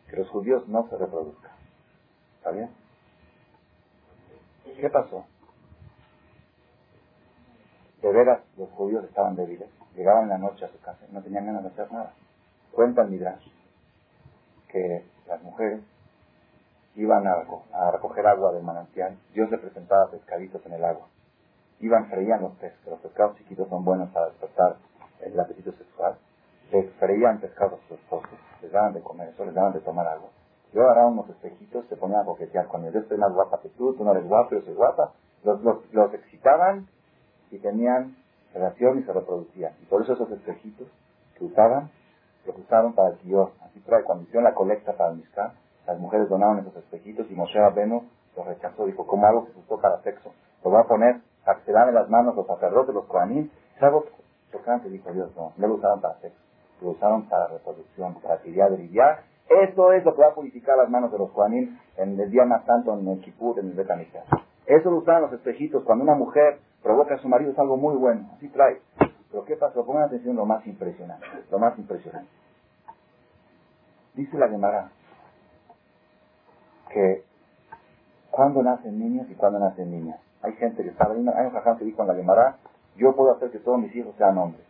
[0.09, 1.51] Que los judíos no se reproduzcan.
[2.37, 2.69] ¿Está bien?
[4.79, 5.25] ¿Qué pasó?
[8.01, 9.67] De veras, los judíos estaban débiles.
[9.95, 12.13] Llegaban en la noche a su casa y no tenían ganas de hacer nada.
[12.71, 13.45] Cuentan Midrash
[14.69, 15.81] que las mujeres
[16.95, 19.17] iban a, recoger agua del manantial.
[19.33, 21.07] Dios le presentaba pescaditos en el agua.
[21.81, 24.77] Iban, freían los peces, los pescados chiquitos son buenos para despertar
[25.21, 26.17] el apetito sexual.
[26.71, 30.07] Les freían pescados a sus esposos, les daban de comer eso, les daban de tomar
[30.07, 30.29] agua.
[30.73, 32.93] Yo agarraba unos espejitos, se ponían a coquetear con ellos.
[32.93, 35.13] Yo estoy más guapa que tú, tú no eres guapo, yo soy guapa.
[35.43, 36.87] Los, los, los excitaban
[37.49, 38.15] y tenían
[38.53, 39.73] relación y se reproducían.
[39.81, 40.87] Y por eso esos espejitos
[41.37, 41.89] que usaban,
[42.45, 43.51] los usaron para el Kior.
[43.61, 45.23] Así trae, cuando hicieron la colecta para el
[45.87, 48.03] las mujeres donaban esos espejitos y Moshe Abeno
[48.37, 48.85] los rechazó.
[48.85, 50.31] Dijo, ¿cómo algo que se usó para sexo?
[50.63, 53.49] Lo voy a poner, a que se dan en las manos los sacerdotes, los koanim.
[53.75, 54.05] Es algo
[54.51, 55.35] chocante, dijo Dios.
[55.35, 56.37] No, no lo usaron para sexo.
[56.81, 60.89] Lo usaron para reproducción, para tirar, brillar eso es lo que va a purificar las
[60.89, 64.23] manos de los Juanín en el día más santo, en el Kippur, en el Betamishkan.
[64.65, 65.83] Eso lo usaban los espejitos.
[65.83, 68.29] Cuando una mujer provoca a su marido es algo muy bueno.
[68.35, 68.79] Así trae.
[69.31, 69.85] Pero ¿qué pasó?
[69.85, 71.25] Pongan atención lo más impresionante.
[71.49, 72.29] Lo más impresionante.
[74.13, 74.91] Dice la Gemara
[76.89, 77.23] que
[78.31, 80.19] cuando nacen niños y cuando nacen niñas.
[80.41, 82.57] Hay gente que sabe, hay un jaján que dijo en la Gemara,
[82.95, 84.65] yo puedo hacer que todos mis hijos sean hombres.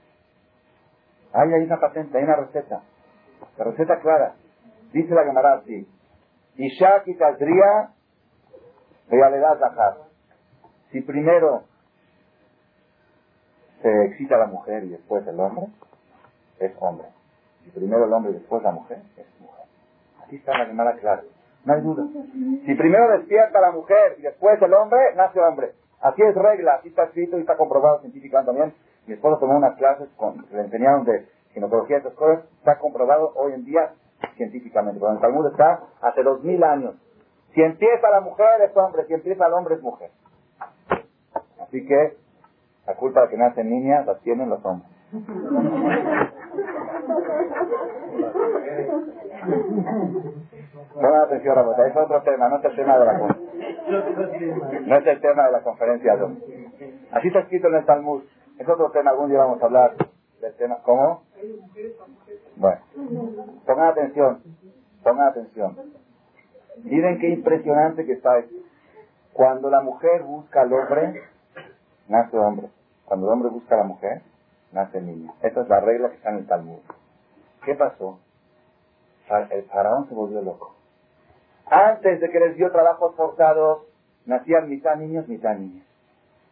[1.33, 2.81] Ahí hay una patente, hay una receta.
[3.57, 4.35] La receta clara.
[4.93, 5.87] Dice la Gemara así.
[6.55, 7.91] Isha kitadría
[9.09, 9.97] realidad zahar.
[10.91, 11.63] Si primero
[13.81, 15.67] se excita la mujer y después el hombre,
[16.59, 17.07] es hombre.
[17.63, 19.65] Si primero el hombre y después la mujer, es mujer.
[20.23, 21.23] Aquí está la Gemara clara.
[21.65, 22.03] No hay duda.
[22.65, 25.73] Si primero despierta la mujer y después el hombre, nace hombre.
[26.01, 28.73] Así es regla, así está escrito y está comprobado científicamente también.
[29.05, 33.33] Mi esposo tomó unas clases, con, le enseñaron de ginecología y estas cosas, está comprobado
[33.35, 33.93] hoy en día
[34.35, 34.99] científicamente.
[34.99, 36.95] Cuando el Talmud está hace dos mil años.
[37.53, 40.11] Si empieza la mujer es hombre, si empieza el hombre es mujer.
[41.59, 42.17] Así que
[42.85, 44.89] la culpa de que nacen niñas la tienen los hombres.
[50.93, 53.13] Pongan atención, Rabota, es otro tema, no es el tema de la
[54.85, 56.17] no es el tema de la conferencia
[57.11, 58.23] Así está escrito en el Talmud.
[58.59, 59.95] Es otro tema, algún día vamos a hablar
[60.83, 61.23] ¿Cómo?
[62.55, 62.81] Bueno,
[63.65, 64.41] pongan atención,
[65.03, 65.77] pongan atención.
[66.83, 68.55] Miren qué impresionante que está esto.
[69.33, 71.21] Cuando la mujer busca al hombre,
[72.07, 72.69] nace hombre.
[73.05, 74.21] Cuando el hombre busca a la mujer,
[74.71, 75.33] nace niño.
[75.41, 76.79] Esa es la regla que está en el Talmud.
[77.65, 78.19] ¿Qué pasó?
[79.51, 80.75] El faraón se volvió loco.
[81.65, 83.83] Antes de que les dio trabajos forzados,
[84.25, 85.85] nacían mitad niños, mitad niñas.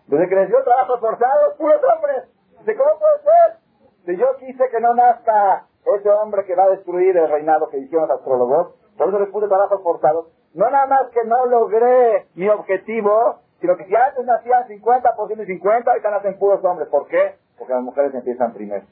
[0.07, 2.23] Desde que les dio trabajos forzados, puros hombres.
[2.65, 3.66] ¿De cómo puede ser?
[4.07, 7.77] Si yo quise que no nazca ese hombre que va a destruir el reinado que
[7.77, 12.25] hicieron los astrólogos, por eso les puse trabajos forzados, no nada más que no logré
[12.35, 16.87] mi objetivo, sino que si antes nacían 50 y 50, ahorita nacen puros hombres.
[16.87, 17.35] ¿Por qué?
[17.57, 18.85] Porque las mujeres empiezan primero.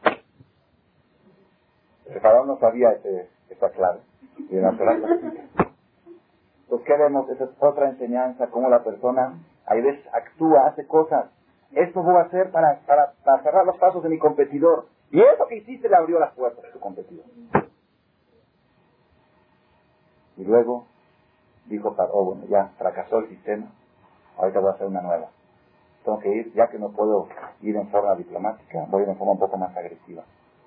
[2.07, 4.01] El faraón no sabía ese, esa clave.
[4.49, 5.47] Y en Entonces,
[6.85, 7.29] ¿qué vemos?
[7.29, 11.27] Esa es otra enseñanza, cómo la persona a veces actúa, hace cosas.
[11.71, 14.87] Esto voy a hacer para, para, para cerrar los pasos de mi competidor.
[15.15, 17.23] Y eso que hiciste le abrió las puertas a su competidor.
[20.35, 20.87] Y luego
[21.67, 23.67] dijo oh, bueno, ya fracasó el sistema,
[24.37, 25.29] ahorita voy a hacer una nueva.
[26.03, 27.29] Tengo que ir, ya que no puedo
[27.61, 30.23] ir en forma diplomática, voy a ir en forma un poco más agresiva.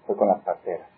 [0.07, 0.89] Fue con las parteras.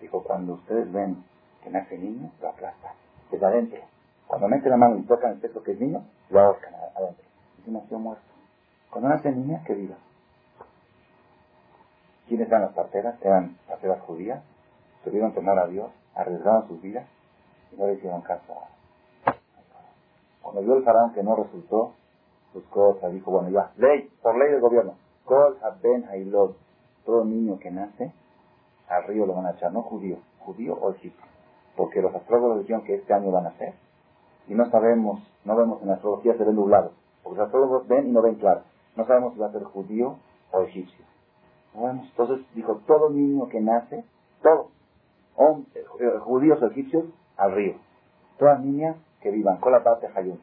[0.00, 1.24] Dijo, cuando ustedes ven
[1.62, 2.92] que nace niño, lo aplastan.
[3.30, 3.80] Desde adentro.
[4.26, 7.24] Cuando mete la mano y tocan el sexo que es niño, lo ahorcan adentro.
[7.58, 8.24] Y si nació muerto.
[8.90, 9.96] Cuando nace niña, que viva.
[12.28, 13.14] ¿Quiénes eran las parteras?
[13.22, 14.42] Eran parteras judías,
[15.04, 17.06] tuvieron temor a Dios, arriesgaron sus vidas
[17.72, 18.54] y no le hicieron caso
[20.42, 21.92] Cuando vio el faraón que no resultó,
[22.52, 26.56] buscó, dijo, bueno, ya, ley, por ley del gobierno, Kol Ben Hailot,
[27.04, 28.12] todo niño que nace,
[28.88, 31.24] al río lo van a echar, no judío, judío o egipcio,
[31.76, 33.74] porque los astrólogos dijeron que este año van a ser,
[34.48, 38.10] y no sabemos, no vemos en astrología, se ven nublados, porque los astrólogos ven y
[38.12, 38.62] no ven claro,
[38.96, 40.16] no sabemos si va a ser judío
[40.52, 41.04] o egipcio.
[41.76, 44.04] Entonces dijo, todo niño que nace,
[44.42, 44.68] todos,
[45.74, 47.04] eh, judíos egipcios,
[47.36, 47.74] al río.
[48.38, 50.40] Todas niñas que vivan con la paz de Hayun.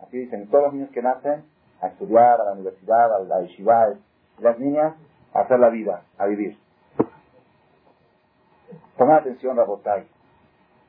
[0.00, 1.44] Así dicen, todos los niños que nacen
[1.80, 3.94] a estudiar, a la universidad, a la yeshiva,
[4.38, 4.94] las niñas
[5.34, 6.58] a hacer la vida, a vivir.
[8.96, 10.06] Toma atención, Rabotai.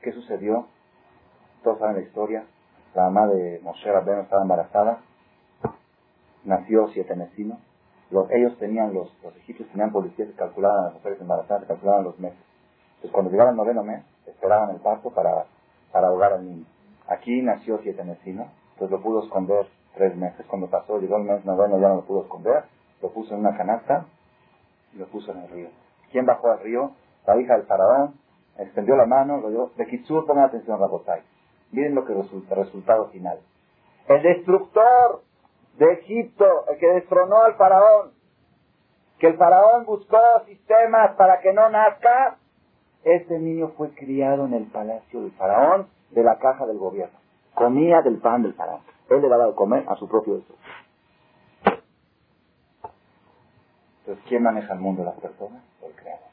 [0.01, 0.67] ¿Qué sucedió?
[1.63, 2.45] Todos saben la historia.
[2.95, 5.01] La mamá de Moshe Rabbeinu estaba embarazada.
[6.45, 7.15] Nació siete
[8.09, 8.27] mesino.
[8.31, 12.19] ellos tenían, los, los egipcios tenían policías que calculaban a las mujeres embarazadas, calculaban los
[12.19, 12.39] meses.
[12.95, 15.45] Entonces cuando llegaba el noveno mes, esperaban el parto para,
[15.91, 16.65] para ahogar al niño.
[17.07, 20.45] Aquí nació siete mesino, entonces lo pudo esconder tres meses.
[20.47, 22.63] Cuando pasó, llegó el mes noveno, ya no lo pudo esconder,
[23.01, 24.05] lo puso en una canasta
[24.93, 25.69] y lo puso en el río.
[26.11, 26.91] ¿Quién bajó al río?
[27.25, 28.15] La hija del faraón,
[28.57, 29.71] extendió la mano, lo dio.
[29.77, 31.21] De Kitsur, pongan atención, Rabotai.
[31.71, 33.39] Miren lo que resulta, resultado final.
[34.07, 35.21] El destructor
[35.79, 38.11] de Egipto, el que destronó al faraón,
[39.17, 42.37] que el faraón buscó sistemas para que no nazca,
[43.05, 47.17] este niño fue criado en el palacio del faraón de la caja del gobierno.
[47.53, 48.81] Comía del pan del faraón.
[49.09, 50.53] Él le daba de comer a su propio hijo.
[54.01, 55.63] Entonces, ¿quién maneja el mundo las personas?
[55.81, 56.27] El creador.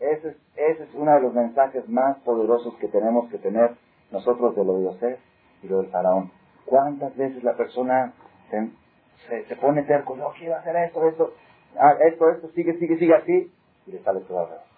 [0.00, 3.76] Ese es, ese es uno de los mensajes más poderosos que tenemos que tener
[4.10, 5.18] nosotros de lo de José
[5.62, 6.32] y lo del faraón.
[6.64, 8.14] ¿Cuántas veces la persona
[9.28, 10.16] se, se, pone terco?
[10.16, 11.34] No, quiero hacer esto, esto,
[11.78, 13.52] ah, esto, esto, sigue, sigue, sigue así,
[13.86, 14.72] y le sale todo alrededor.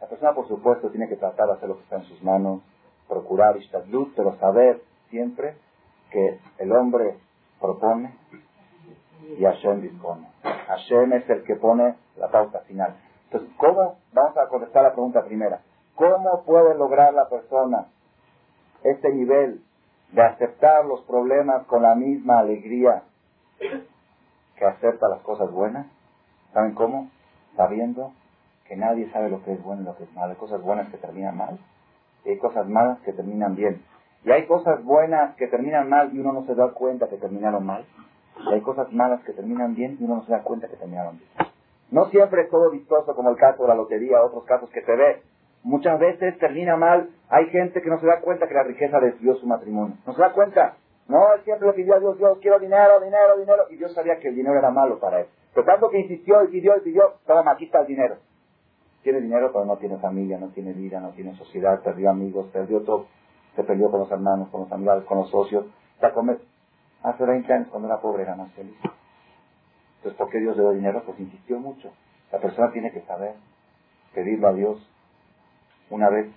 [0.00, 2.60] La persona, por supuesto, tiene que tratar de hacer lo que está en sus manos,
[3.08, 3.56] procurar
[3.88, 5.56] luz, pero saber siempre
[6.10, 7.16] que el hombre
[7.60, 8.14] propone
[9.38, 10.28] y Hashem dispone.
[10.42, 12.96] Hashem es el que pone la pauta final.
[13.24, 13.98] Entonces, ¿cómo?
[14.12, 15.60] Vamos a contestar la pregunta primera.
[15.94, 17.86] ¿Cómo puede lograr la persona
[18.84, 19.62] este nivel
[20.12, 23.02] de aceptar los problemas con la misma alegría
[23.58, 25.86] que acepta las cosas buenas?
[26.52, 27.10] ¿Saben cómo?
[27.56, 28.12] Sabiendo
[28.68, 30.32] que nadie sabe lo que es bueno y lo que es malo.
[30.32, 31.58] Hay cosas buenas que terminan mal
[32.24, 33.82] y hay cosas malas que terminan bien.
[34.24, 37.64] Y hay cosas buenas que terminan mal y uno no se da cuenta que terminaron
[37.64, 37.84] mal.
[38.50, 41.18] Y hay cosas malas que terminan bien y uno no se da cuenta que terminaron
[41.18, 41.30] bien.
[41.90, 44.96] No siempre es todo vistoso como el caso de la lotería, otros casos que se
[44.96, 45.22] ve.
[45.66, 47.10] Muchas veces termina mal.
[47.28, 49.96] Hay gente que no se da cuenta que la riqueza desvió su matrimonio.
[50.06, 50.76] No se da cuenta.
[51.08, 53.64] No, él siempre le pidió a Dios, Dios, quiero dinero, dinero, dinero.
[53.70, 55.26] Y Dios sabía que el dinero era malo para él.
[55.52, 58.16] Pero tanto que insistió y pidió y pidió, toma, aquí el dinero.
[59.02, 62.82] Tiene dinero, pero no tiene familia, no tiene vida, no tiene sociedad, perdió amigos, perdió
[62.82, 63.06] todo.
[63.56, 65.66] Se peleó con los hermanos, con los amigos, con los socios.
[65.94, 66.38] Está comer.
[67.02, 68.76] Hace 20 años, cuando era pobre, era más feliz.
[69.96, 71.02] Entonces, ¿por qué Dios le dio dinero?
[71.04, 71.90] Pues insistió mucho.
[72.30, 73.34] La persona tiene que saber
[74.14, 74.95] pedirlo a Dios.
[75.90, 76.32] Una vez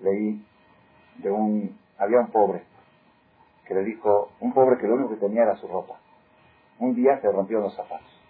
[0.00, 0.44] leí
[1.18, 2.62] de un, había un pobre
[3.66, 5.96] que le dijo, un pobre que lo único que tenía era su ropa.
[6.78, 8.20] Un día se rompió los zapatos.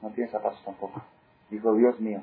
[0.00, 1.02] No tiene zapatos tampoco.
[1.50, 2.22] Dijo, Dios mío,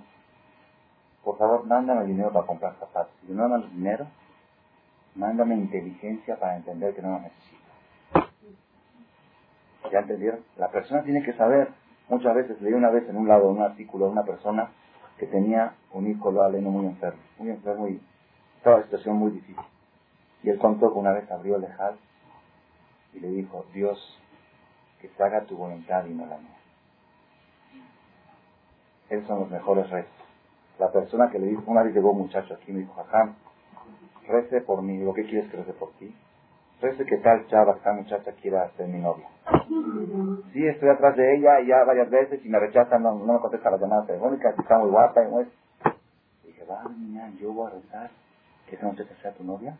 [1.23, 3.13] por favor, mándame dinero para comprar zapatos.
[3.25, 4.07] Si no me dinero,
[5.15, 7.57] mándame inteligencia para entender que no lo necesito.
[9.91, 10.39] ¿Ya entendieron?
[10.57, 11.69] La persona tiene que saber.
[12.09, 14.71] Muchas veces leí una vez en un lado un artículo de una persona
[15.17, 18.01] que tenía un hijo aleno muy enfermo, muy enfermo y
[18.57, 19.63] estaba en situación muy difícil.
[20.43, 21.97] Y él contó que una vez abrió el lejal
[23.13, 24.19] y le dijo, Dios,
[25.01, 26.57] que se haga tu voluntad y no la mía.
[29.09, 30.27] Esos son los mejores rezos
[30.79, 33.35] la persona que le dijo, una vez llegó un muchacho aquí, me dijo, Jajam,
[34.27, 34.97] rece por mí.
[34.97, 36.13] Digo, ¿qué quieres que rece por ti?
[36.79, 39.27] Rece que tal chava, esta muchacha quiera ser mi novia.
[40.53, 43.81] Sí, estoy atrás de ella ya varias veces y me rechazan, no, me contesta las
[43.81, 45.47] llamadas telefónicas, está muy guapa y no es.
[46.43, 48.11] Dije, va, niña, yo voy a rezar
[48.69, 49.75] que esa muchacha sea tu novia.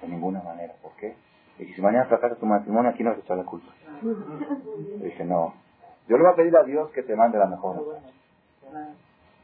[0.00, 1.14] De ninguna manera, ¿por qué?
[1.58, 3.72] Y si mañana fracasa tu matrimonio, aquí no vas a echar la culpa.
[5.02, 5.54] dije, no.
[6.08, 7.76] Yo le voy a pedir a Dios que te mande la mejor.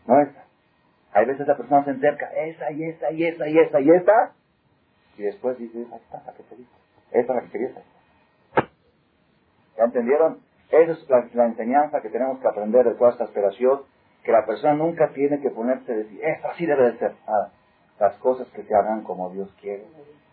[0.07, 0.45] No esa.
[1.13, 4.33] Hay veces la persona se encerca, esa y esa y esa y esa y esa,
[5.21, 6.71] y después dice, ahí está la que te dice.
[7.11, 7.73] Esa es la que querías.
[9.77, 10.39] ¿Ya entendieron?
[10.71, 13.83] Esa es la, enseñanza que tenemos que aprender de toda esta esperación,
[14.25, 17.13] que la persona nunca tiene que ponerse a decir, esto así debe de ser.
[17.99, 19.85] las cosas que se hagan como Dios quiere,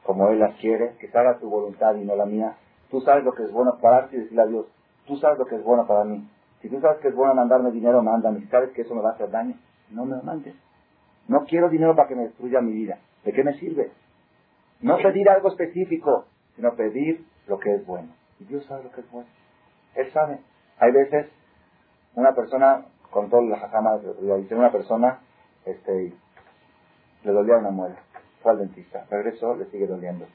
[0.03, 2.55] como Él las quiere, que se haga tu voluntad y no la mía.
[2.89, 4.67] Tú sabes lo que es bueno para y decirle a Dios,
[5.05, 6.25] tú sabes lo que es bueno para mí.
[6.61, 8.39] Si tú sabes que es bueno mandarme dinero, mándame.
[8.39, 9.55] Si sabes que eso me va a hacer daño,
[9.91, 10.55] no me lo mandes.
[11.27, 12.99] No quiero dinero para que me destruya mi vida.
[13.25, 13.91] ¿De qué me sirve?
[14.81, 16.25] No pedir algo específico,
[16.55, 18.13] sino pedir lo que es bueno.
[18.39, 19.29] Y Dios sabe lo que es bueno.
[19.95, 20.39] Él sabe.
[20.79, 21.27] Hay veces,
[22.15, 25.19] una persona, con todas las jajamas, dice una persona,
[25.65, 26.13] este,
[27.23, 27.97] le dolía una muela.
[28.41, 29.05] Fue al dentista.
[29.09, 30.27] Regresó, le sigue doliendo.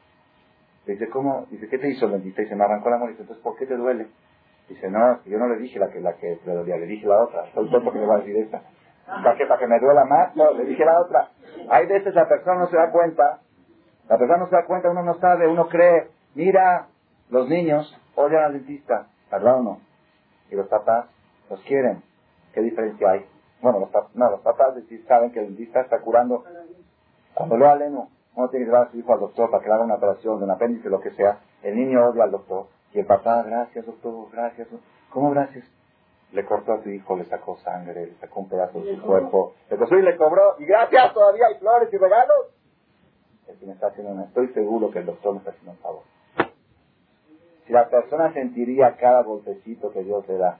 [0.86, 1.46] Dice, ¿cómo?
[1.50, 2.42] Dice, ¿qué te hizo el dentista?
[2.42, 3.12] Dice, me arrancó la muela.
[3.12, 4.08] Dice, entonces, ¿por qué te duele?
[4.68, 7.22] Dice, no, yo no le dije la que, la que le dolía, le dije la
[7.22, 7.44] otra.
[7.46, 8.62] Estoy tonto que me va a decir esta.
[9.06, 9.46] ¿Para qué?
[9.46, 10.34] ¿Para que me duela más?
[10.36, 11.30] No, le dije la otra.
[11.70, 13.40] Hay veces la persona no se da cuenta.
[14.08, 16.08] La persona no se da cuenta, uno no sabe, uno cree.
[16.34, 16.88] Mira,
[17.30, 19.80] los niños odian al dentista, ¿verdad o no?
[20.50, 21.06] Y los papás
[21.48, 22.02] los quieren.
[22.52, 23.26] ¿Qué diferencia hay?
[23.62, 24.74] Bueno, los, no, los papás
[25.06, 26.44] saben que el dentista está curando.
[27.34, 29.74] Cuando lo aleno, uno tiene que llevar a su hijo al doctor para que le
[29.74, 31.38] haga una operación de un apéndice, lo que sea.
[31.62, 32.66] El niño odia al doctor.
[32.92, 34.68] Y el papá, gracias doctor, gracias.
[35.10, 35.64] ¿Cómo gracias?
[36.32, 39.54] Le cortó a su hijo, le sacó sangre, le sacó un pedazo de su cuerpo,
[39.70, 40.56] le costó y le cobró.
[40.58, 42.46] Y gracias, todavía hay flores y regalos.
[43.58, 46.02] Que me está haciendo, estoy seguro que el doctor me está haciendo un favor.
[47.66, 50.58] Si la persona sentiría cada golpecito que Dios le da,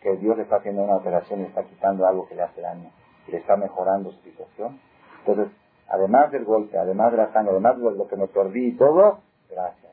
[0.00, 2.90] que Dios le está haciendo una operación le está quitando algo que le hace daño
[3.26, 4.80] y le está mejorando su situación,
[5.26, 5.52] entonces,
[5.88, 9.18] además del golpe, además de la sangre, además de lo que me perdí y todo,
[9.50, 9.92] gracias.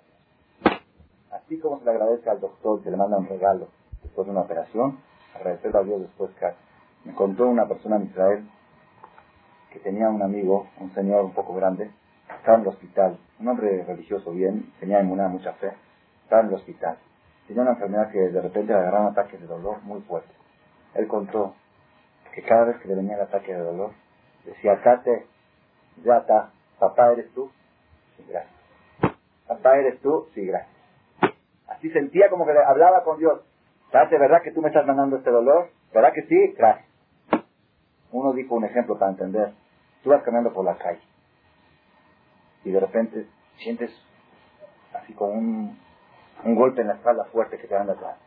[1.31, 3.67] Así como se le agradece al doctor que le manda un regalo
[4.03, 4.99] después de una operación,
[5.35, 6.45] agradecerle a Dios después que
[7.05, 8.49] me contó una persona en Israel
[9.73, 11.89] que tenía un amigo, un señor un poco grande,
[12.37, 15.73] estaba en el hospital, un hombre religioso bien, tenía inmunidad, mucha fe,
[16.23, 16.97] estaba en el hospital.
[17.47, 20.31] Tenía una enfermedad que de repente le agarraba un ataque de dolor muy fuerte.
[20.93, 21.55] Él contó
[22.33, 23.91] que cada vez que le venía el ataque de dolor,
[24.45, 25.25] decía, Kate,
[26.03, 27.51] ya está, papá eres tú,
[28.15, 28.53] sí, gracias.
[29.47, 30.73] Papá eres tú, sí, gracias.
[31.67, 33.41] Así sentía como que hablaba con Dios.
[33.91, 35.69] ¿Sabes de verdad que tú me estás mandando este dolor?
[35.93, 36.53] ¿Verdad que sí?
[36.57, 36.87] Gracias.
[38.11, 39.53] Uno dijo un ejemplo para entender.
[40.03, 41.01] Tú vas caminando por la calle
[42.65, 43.27] y de repente
[43.57, 43.91] sientes
[44.93, 45.79] así como un,
[46.43, 48.17] un golpe en la espalda fuerte que te anda atrás.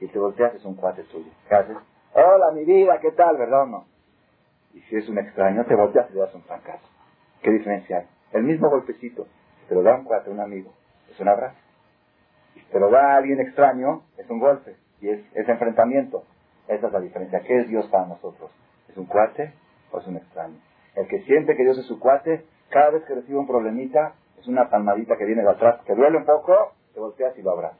[0.00, 1.30] Y te volteas, es un cuate tuyo.
[1.48, 1.76] ¿Qué haces?
[2.12, 3.36] Hola, mi vida, ¿qué tal?
[3.36, 3.84] ¿Verdad o no?
[4.74, 6.84] Y si es un extraño, te volteas y le das un fracaso.
[7.42, 8.06] ¿Qué diferencia hay?
[8.32, 9.26] El mismo golpecito.
[9.68, 10.72] te lo da un cuate, un amigo.
[11.10, 11.56] Es un abrazo
[12.74, 16.24] se lo da a alguien extraño, es un golpe y es, es enfrentamiento.
[16.66, 17.40] Esa es la diferencia.
[17.40, 18.50] ¿Qué es Dios para nosotros?
[18.88, 19.52] ¿Es un cuate
[19.92, 20.56] o es un extraño?
[20.96, 24.46] El que siente que Dios es su cuate, cada vez que recibe un problemita, es
[24.46, 27.78] una palmadita que viene de atrás, que duele un poco, te volteas y lo abrazas.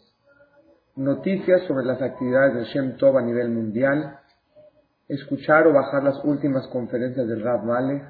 [0.95, 4.19] Noticias sobre las actividades de Shem Tov a nivel mundial,
[5.09, 8.05] escuchar o bajar las últimas conferencias del Rav Malech,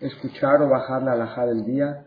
[0.00, 2.06] escuchar o bajar la alhaja del día,